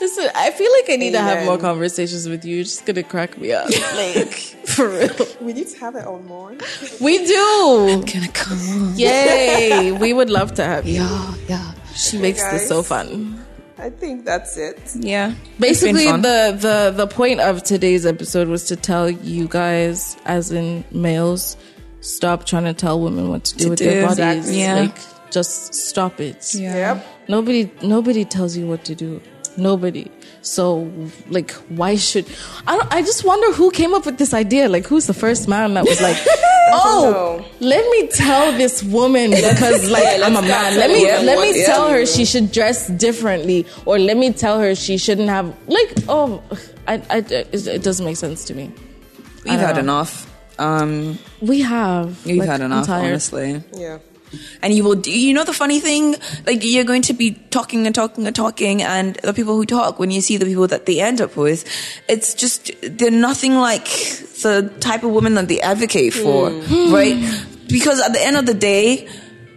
[0.00, 2.56] Listen, I feel like I need to have more conversations with you.
[2.56, 4.32] You're just gonna crack me up, like
[4.66, 5.14] for real.
[5.40, 6.52] we need to have it on more.
[7.00, 7.86] We do.
[7.90, 8.98] I'm Gonna come on.
[8.98, 9.92] Yay!
[9.92, 10.94] we would love to have you.
[11.02, 13.40] Yeah, yeah, She makes this so fun.
[13.78, 14.78] I think that's it.
[14.96, 15.32] yeah.
[15.60, 16.22] Basically, It's been fun.
[16.22, 16.56] the,
[16.92, 21.56] the the point of today's episode was to tell you guys, as in males,
[22.00, 24.18] stop trying to tell women what to do To with do, their bodies.
[24.48, 24.60] exactly.
[24.60, 24.74] Yeah.
[24.74, 24.98] Like,
[25.34, 26.54] just stop it.
[26.54, 27.04] Yep.
[27.28, 29.20] Nobody nobody tells you what to do.
[29.56, 30.10] Nobody.
[30.42, 30.64] So
[31.36, 32.26] like why should
[32.66, 34.68] I don't, I just wonder who came up with this idea.
[34.68, 36.16] Like who's the first man that was like,
[36.72, 40.78] "Oh, let me tell this woman because like Yeah, I'm a let's man.
[40.82, 44.60] Let me let me what tell her she should dress differently or let me tell
[44.60, 46.42] her she shouldn't have like oh
[46.86, 48.70] I, I it, it doesn't make sense to me.
[49.44, 49.80] We've had know.
[49.86, 50.30] enough.
[50.58, 53.62] Um, We have we've Like, had enough, honestly.
[53.74, 53.98] Yeah.
[54.62, 56.16] And you will, do, you know, the funny thing,
[56.46, 59.98] like you're going to be talking and talking and talking, and the people who talk,
[59.98, 61.64] when you see the people that they end up with,
[62.08, 63.84] it's just they're nothing like
[64.42, 66.50] the type of women that they advocate for,
[66.90, 67.16] right?
[67.68, 69.08] Because at the end of the day,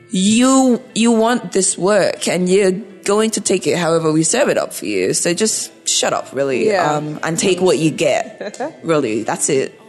[0.09, 2.71] you you want this work, and you're
[3.03, 5.13] going to take it however we serve it up for you.
[5.13, 6.91] So just shut up, really, Yeah.
[6.95, 8.59] um, and take what you get.
[8.83, 9.79] really, that's it.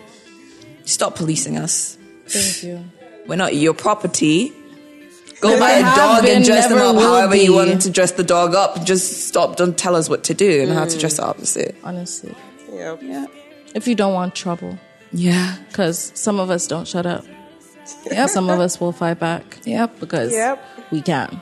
[0.85, 1.97] Stop policing us.
[2.27, 2.85] Thank you.
[3.27, 4.53] We're not your property.
[5.41, 7.55] Go buy a dog been, and dress them up will however you be.
[7.55, 8.85] want to dress the dog up.
[8.85, 9.57] Just stop.
[9.57, 11.37] Don't tell us what to do and how to dress it up.
[11.39, 11.77] That's it.
[11.85, 12.35] Honestly.
[12.73, 13.01] Yep.
[13.03, 13.27] Yeah.
[13.75, 14.79] If you don't want trouble.
[15.13, 15.57] Yeah.
[15.69, 17.25] Because some of us don't shut up.
[18.11, 18.29] Yep.
[18.31, 19.59] Some of us will fight back.
[19.65, 20.01] Yep.
[20.01, 20.63] Because Yep.
[20.91, 21.41] we can.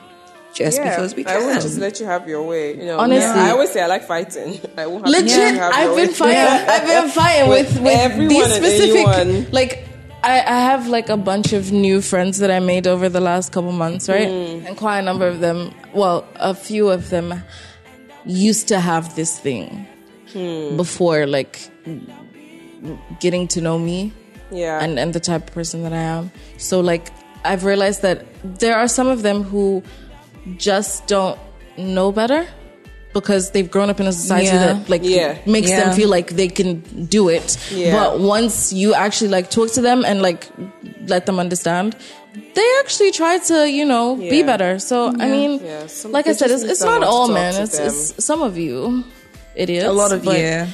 [0.53, 0.89] Just Yeah.
[0.89, 1.61] because we I would can.
[1.61, 2.75] just let you have your way.
[2.77, 3.27] You know, Honestly.
[3.41, 4.59] I always say I like fighting.
[4.77, 6.13] I will have Legit, you have I've your been way.
[6.13, 6.69] fighting.
[6.69, 9.07] I've been fighting with, With with everyone these specific.
[9.07, 9.47] anyone.
[9.51, 9.87] Like,
[10.27, 13.51] I, I have like a bunch of new friends that I made over the last
[13.53, 14.27] couple months, right?
[14.27, 14.65] Hmm.
[14.67, 17.41] And quite a number of them, well, a few of them
[18.25, 19.87] used to have this thing
[20.33, 20.75] Hmm.
[20.75, 21.53] before, like
[23.19, 24.11] getting to know me.
[24.49, 24.79] Yeah.
[24.81, 26.31] and and the type of person that I am.
[26.57, 27.05] So like
[27.43, 29.83] I've realized that there are some of them who
[30.57, 31.37] just don't
[31.77, 32.47] know better
[33.21, 34.73] because they've grown up in a society Yeah.
[34.73, 35.37] that like Yeah.
[35.45, 35.79] makes Yeah.
[35.85, 37.57] them feel like they can do it.
[37.71, 37.93] Yeah.
[37.93, 40.47] But once you actually like talk to them and like
[41.07, 41.95] let them understand,
[42.55, 44.79] they actually try to, you know, be better.
[44.79, 45.87] So I mean, Yeah.
[45.87, 47.55] Some- like I said, it's, it's not all talk men.
[47.63, 49.03] It's, it's some of you
[49.55, 49.87] idiots.
[49.87, 50.67] a lot of but- you.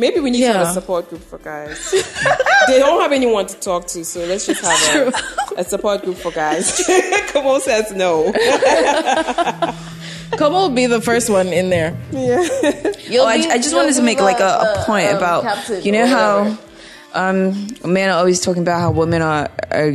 [0.00, 1.90] Maybe we need to have a support group for guys.
[2.68, 6.16] they don't have anyone to talk to, so let's just have a, a support group
[6.16, 6.70] for guys.
[7.32, 8.32] Come on, says no.
[10.36, 11.96] Come will be the first one in there.
[12.12, 12.46] Yeah.
[13.20, 15.16] Oh, I, be- I just wanted to make the- like a, a the, point um,
[15.16, 16.58] about captain you know how whatever.
[17.14, 19.94] um men are always talking about how women are, are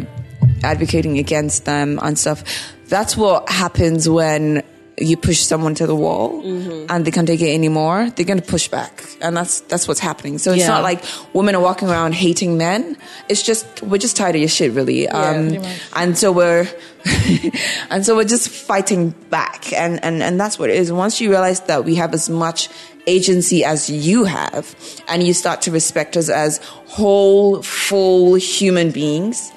[0.64, 2.44] advocating against them and stuff.
[2.88, 4.64] that's what happens when
[5.00, 6.42] you push someone to the wall
[6.90, 8.12] and they can't take it anymore.
[8.12, 10.38] They're going to push back, and that's that's what's happening.
[10.38, 10.68] So it's Yeah.
[10.68, 11.04] not like
[11.34, 12.96] women are walking around hating men.
[13.28, 15.08] It's just we're just tired of your shit, really.
[15.10, 15.58] Um,
[15.96, 16.68] and so we're
[17.90, 20.92] and so we're just fighting back, and and and that's what it is.
[20.92, 22.70] Once you realize that we have as much
[23.08, 24.76] agency as you have,
[25.08, 29.52] and you start to respect us as whole, full human beings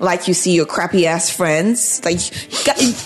[0.00, 2.04] like you see your crappy ass friends.
[2.04, 2.18] Like,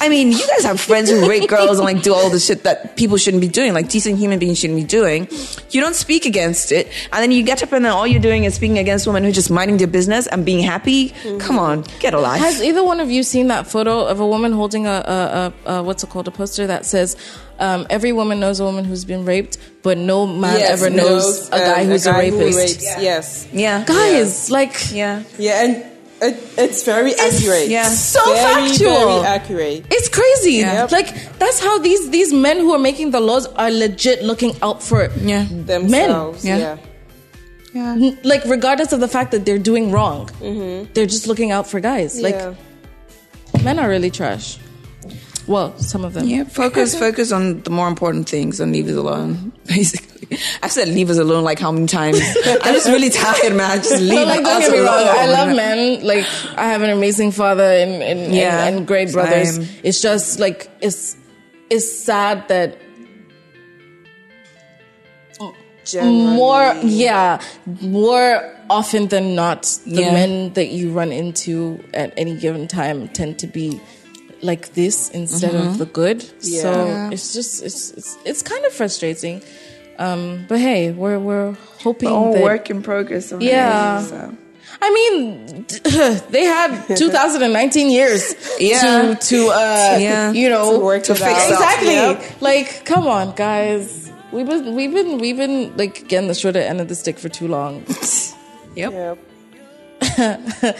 [0.01, 2.65] I mean, you guys have friends who rape girls and like do all the shit
[2.65, 5.29] that people shouldn't be doing, like decent human beings shouldn't be doing.
[5.71, 8.45] You don't speak against it, and then you get up and then all you're doing
[8.45, 11.11] is speaking against women who are just minding their business and being happy.
[11.39, 12.41] Come on, get a life.
[12.41, 14.91] Has either one of you seen that photo of a woman holding a,
[15.67, 17.17] a, a, a what's it called, a poster that says,
[17.59, 21.49] um, "Every woman knows a woman who's been raped, but no man Yes, ever knows,
[21.49, 23.49] a guy um, who's a, guy who rapist." rapes, Yes.
[23.53, 25.23] yeah, Guys, like, yeah.
[25.39, 25.85] Yeah, and
[26.21, 27.69] it, it's very accurate.
[27.69, 27.89] yeah.
[27.89, 28.95] so very, factual.
[28.95, 29.87] Very accurate.
[29.91, 30.55] It's crazy.
[30.55, 30.89] Yeah.
[30.91, 34.83] Like that's how these these men who are making the laws are legit looking out
[34.83, 35.47] for Yeah.
[35.51, 36.45] Themselves.
[36.45, 36.59] Yeah.
[36.59, 36.79] yeah.
[37.75, 38.11] Yeah.
[38.25, 40.93] Like regardless of the fact that they're doing wrong, mm-hmm.
[40.95, 42.21] they're just looking out for guys.
[42.21, 42.55] Like yeah.
[43.63, 44.59] men are really trash.
[45.49, 46.27] Well, some of them.
[46.29, 49.53] Yeah, focus focus on the more important things and leave us alone.
[49.67, 52.21] Basically, I've said leave us alone like how many times?
[52.45, 53.79] I'm just really tired, man.
[53.79, 55.07] Just leave like, don't us get me alone.
[55.07, 55.17] wrong.
[55.19, 56.05] I love men.
[56.07, 56.25] Like,
[56.57, 59.57] I have an amazing father and and, Yeah, and, and great brothers.
[59.57, 59.67] same.
[59.83, 61.17] It's just like it's
[61.71, 62.77] it's sad that
[65.85, 66.37] Generally.
[66.37, 67.41] more yeah
[67.81, 70.13] more often than not the Yeah.
[70.13, 73.81] men that you run into at any given time tend to be
[74.43, 77.11] like this instead of the good so Yeah.
[77.11, 79.43] it's just it's, it's it's kind of frustrating
[79.99, 83.33] um but hey we're we're hoping all that work in progress.
[83.41, 84.01] Yeah.
[84.01, 84.37] here, so.
[84.81, 85.65] I mean,
[86.31, 88.81] they had 2019 years Yeah.
[88.81, 90.31] to to uh, Yeah.
[90.33, 91.95] you know To work To fix exactly.
[91.95, 92.23] Yep.
[92.41, 94.13] Like, come on, guys.
[94.31, 97.29] We've been we've been we've been like getting the shorter end of the stick for
[97.29, 97.83] too long.
[98.77, 98.93] Yep.
[98.93, 100.73] Yeah.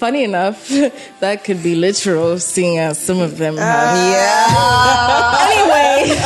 [0.00, 0.68] Funny enough,
[1.20, 3.94] that could be literal, seeing as some of them have.
[3.94, 5.36] Ah.
[5.44, 6.00] Yeah.
[6.00, 6.20] anyway,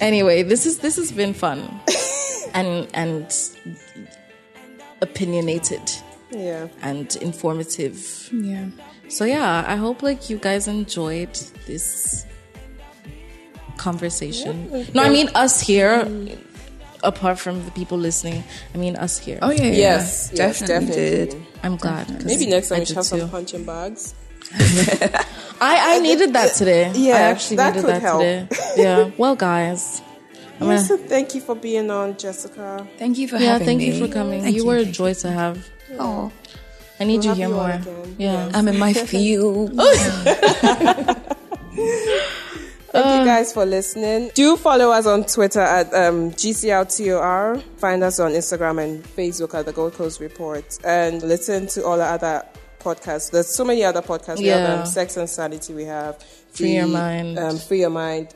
[0.00, 1.58] anyway, this is this has been fun
[2.54, 3.26] and and
[5.02, 5.82] opinionated
[6.30, 6.68] Yeah.
[6.82, 7.98] and informative.
[8.32, 8.66] Yeah.
[9.08, 11.34] So yeah, I hope like you guys enjoyed
[11.66, 12.24] this
[13.76, 14.70] conversation.
[14.94, 16.04] no, I mean us here.
[16.04, 16.38] Mm.
[17.04, 18.42] Apart from the people listening,
[18.74, 19.38] I mean us here.
[19.40, 19.62] Oh yeah.
[19.64, 20.30] Yes.
[20.32, 20.46] yeah.
[20.46, 21.40] Yes, definitely, definitely.
[21.40, 21.46] did.
[21.62, 22.06] I'm glad.
[22.08, 23.26] 'cause Maybe next time I we should did have some too.
[23.28, 24.14] punching bags.
[25.60, 26.90] I I needed that today.
[26.94, 28.20] Yeah, I actually that needed could that help.
[28.22, 28.48] today.
[28.76, 29.10] Yeah.
[29.16, 30.02] Well, guys.
[30.60, 32.86] I'm gonna- thank you for being on, Jessica.
[32.98, 33.86] Thank you for yeah, having thank me.
[33.94, 34.42] you for coming.
[34.42, 35.68] Thank you were a joy to have.
[35.98, 36.32] Oh,
[36.98, 37.70] I need We'll you have here you more.
[37.70, 38.16] again.
[38.18, 38.50] Yeah.
[38.54, 39.70] I'm in my field.
[42.90, 43.18] Thank Uh.
[43.20, 44.30] you guys for listening.
[44.34, 47.62] Do follow us on Twitter at um, GCLTOR.
[47.76, 50.64] Find us on Instagram and Facebook at the Gold Coast Report.
[50.84, 52.44] And listen to all the other
[52.80, 53.30] podcasts.
[53.30, 54.38] There's so many other podcasts.
[54.38, 54.80] We have Yeah.
[54.80, 55.74] um, Sex and Sanity.
[55.74, 56.22] We have
[56.52, 57.38] Free Your Mind.
[57.38, 58.28] Um, Free Your Mind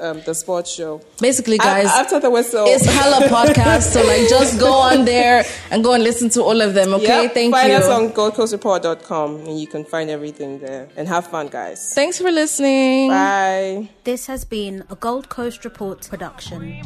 [0.00, 1.00] um, the sports show.
[1.20, 3.92] Basically, guys, I, after the whistle, it's hella podcast.
[3.92, 6.94] so like, just go on there and go and listen to all of them.
[6.94, 7.34] Okay, yep.
[7.34, 7.80] thank find you.
[7.80, 10.88] Find us on GoldCoastReport.com and you can find everything there.
[10.96, 11.92] And have fun, guys.
[11.94, 13.10] Thanks for listening.
[13.10, 13.88] Bye.
[14.04, 16.80] This has been a Gold Coast Report production.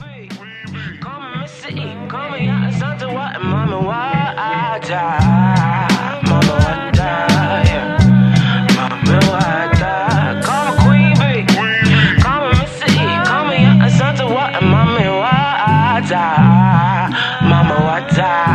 [3.42, 6.20] Mama, I die.
[6.26, 7.98] Mama, I die.
[9.04, 9.59] Mama, I
[18.20, 18.49] die.